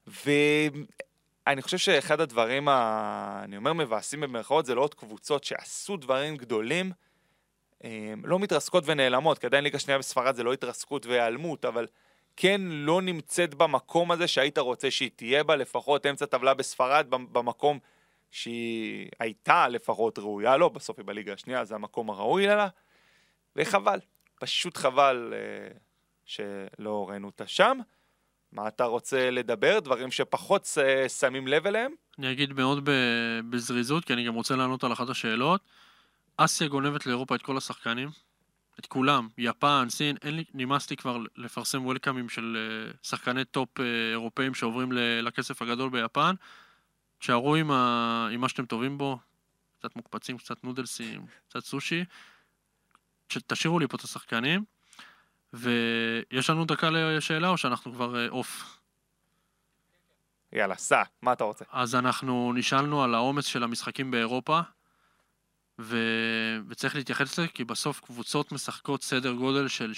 [0.08, 3.42] ואני חושב שאחד הדברים, ה...
[3.44, 6.92] אני אומר מבאסים במרכאות, זה לא עוד קבוצות שעשו דברים גדולים,
[7.82, 11.88] הם לא מתרסקות ונעלמות, כי עדיין ליגה שנייה בספרד זה לא התרסקות והיעלמות, אבל
[12.38, 17.80] כן לא נמצאת במקום הזה שהיית רוצה שהיא תהיה בה, לפחות אמצע טבלה בספרד, במקום
[18.32, 22.68] שהיא הייתה לפחות ראויה לו, בסוף היא בליגה השנייה, זה המקום הראוי לה,
[23.56, 24.00] וחבל,
[24.40, 25.78] פשוט חבל אה,
[26.26, 27.80] שלא ראינו אותה שם.
[28.52, 29.80] מה אתה רוצה לדבר?
[29.80, 31.92] דברים שפחות ש- שמים לב אליהם?
[32.20, 32.90] אני אגיד מאוד
[33.50, 35.62] בזריזות, כי אני גם רוצה לענות על אחת השאלות.
[36.38, 38.10] אסיה גונבת לאירופה את כל השחקנים,
[38.80, 42.58] את כולם, יפן, סין, אין לי, נמאס לי כבר לפרסם וולקאמים של
[42.94, 46.36] אה, שחקני טופ אה, אירופאים שעוברים לכסף הגדול ביפן.
[47.20, 49.20] תשארו עם, ה- עם מה שאתם טובים בו,
[49.80, 52.06] קצת מוקפצים, קצת נודלסים, קצת סושי.
[53.28, 54.64] תשאירו לי פה את השחקנים.
[55.56, 58.80] ויש לנו דקה לשאלה או שאנחנו כבר אה, אוף?
[60.54, 61.66] יאללה, סע, מה אתה רוצה?
[61.72, 64.60] אז אנחנו נשאלנו על העומס של המשחקים באירופה,
[65.80, 65.98] ו...
[66.68, 69.92] וצריך להתייחס לזה, כי בסוף קבוצות משחקות סדר גודל של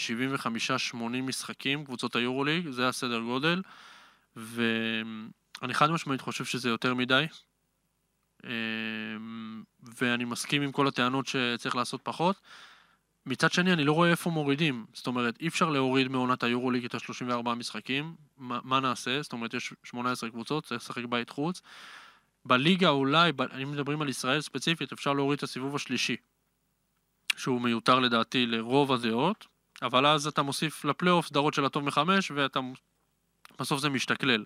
[0.94, 3.62] 75-80 משחקים, קבוצות היורוליג, זה הסדר גודל,
[4.36, 7.26] ואני חד משמעית חושב שזה יותר מדי,
[8.44, 9.64] אמ,
[10.02, 12.42] ואני מסכים עם כל הטענות שצריך לעשות פחות.
[13.26, 14.86] מצד שני, אני לא רואה איפה מורידים.
[14.94, 18.16] זאת אומרת, אי אפשר להוריד מעונת היורוליג את ה-34 משחקים.
[18.38, 19.22] מה, מה נעשה?
[19.22, 21.62] זאת אומרת, יש 18 קבוצות, צריך לשחק בית חוץ.
[22.48, 26.16] בליגה אולי, ב- אם מדברים על ישראל ספציפית, אפשר להוריד את הסיבוב השלישי,
[27.36, 29.48] שהוא מיותר לדעתי לרוב הדעות.
[29.82, 32.60] אבל אז אתה מוסיף לפלייאוף סדרות של הטוב מחמש, ואתה...
[33.60, 34.44] בסוף זה משתכלל.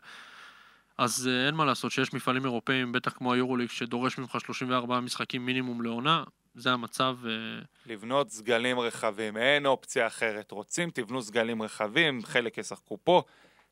[0.98, 5.46] אז אה, אין מה לעשות שיש מפעלים אירופאים, בטח כמו היורוליג, שדורש ממך 34 משחקים
[5.46, 6.24] מינימום לעונה,
[6.56, 7.18] זה המצב.
[7.26, 7.32] אה,
[7.86, 10.52] לבנות סגלים רחבים, אין אופציה אחרת.
[10.52, 13.24] רוצים, תבנו סגלים רחבים, חלק ישחקו פה,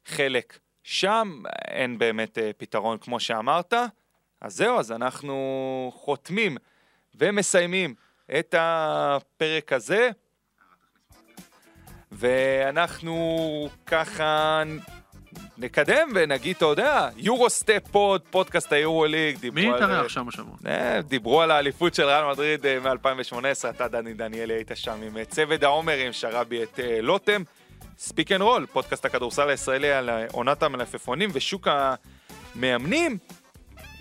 [0.05, 3.73] חלק שם, אין באמת אה, פתרון כמו שאמרת.
[4.41, 6.57] אז זהו, אז אנחנו חותמים
[7.15, 7.95] ומסיימים
[8.39, 10.09] את הפרק הזה,
[12.11, 14.63] ואנחנו ככה
[15.57, 19.37] נקדם ונגיד, אתה יודע, Euro Step Pod, פודקאסט היורו ליג.
[19.53, 20.55] מי התארח שם השבוע?
[20.67, 25.17] אה, דיברו על האליפות של ריאל מדריד אה, מ-2018, אתה דני דניאלי היית שם עם
[25.17, 27.43] אה, צוות העומרים, שרבי את לוטם.
[27.97, 31.67] Speak and Roll, פודקאסט הכדורסל הישראלי על עונת המלפפונים ושוק
[32.55, 33.17] המאמנים.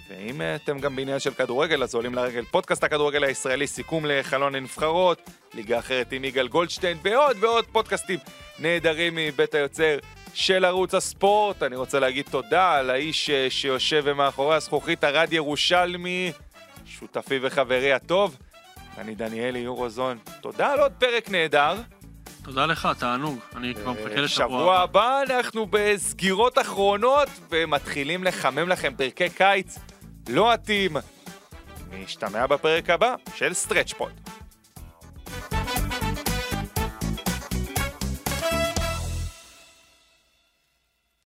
[0.08, 5.30] ואם אתם גם בעניין של כדורגל, אז עולים לרגל פודקאסט הכדורגל הישראלי, סיכום לחלון הנבחרות,
[5.54, 8.18] ליגה אחרת עם יגאל גולדשטיין, ועוד ועוד פודקאסטים
[8.58, 9.98] נהדרים מבית היוצר
[10.34, 11.62] של ערוץ הספורט.
[11.62, 16.32] אני רוצה להגיד תודה על האיש אה, שיושב מאחורי הזכוכית, ארד ירושלמי,
[16.86, 18.36] שותפי וחברי הטוב.
[18.98, 20.18] אני דניאלי יורוזון.
[20.40, 21.74] תודה על עוד פרק נהדר.
[22.44, 23.38] תודה לך, תענוג.
[23.56, 29.78] אני כבר מחכה לשבוע שבוע הבא אנחנו בסגירות אחרונות ומתחילים לחמם לכם פרקי קיץ
[30.28, 30.96] לוהטים.
[31.92, 34.12] נשתמע בפרק הבא של Stretch Pod.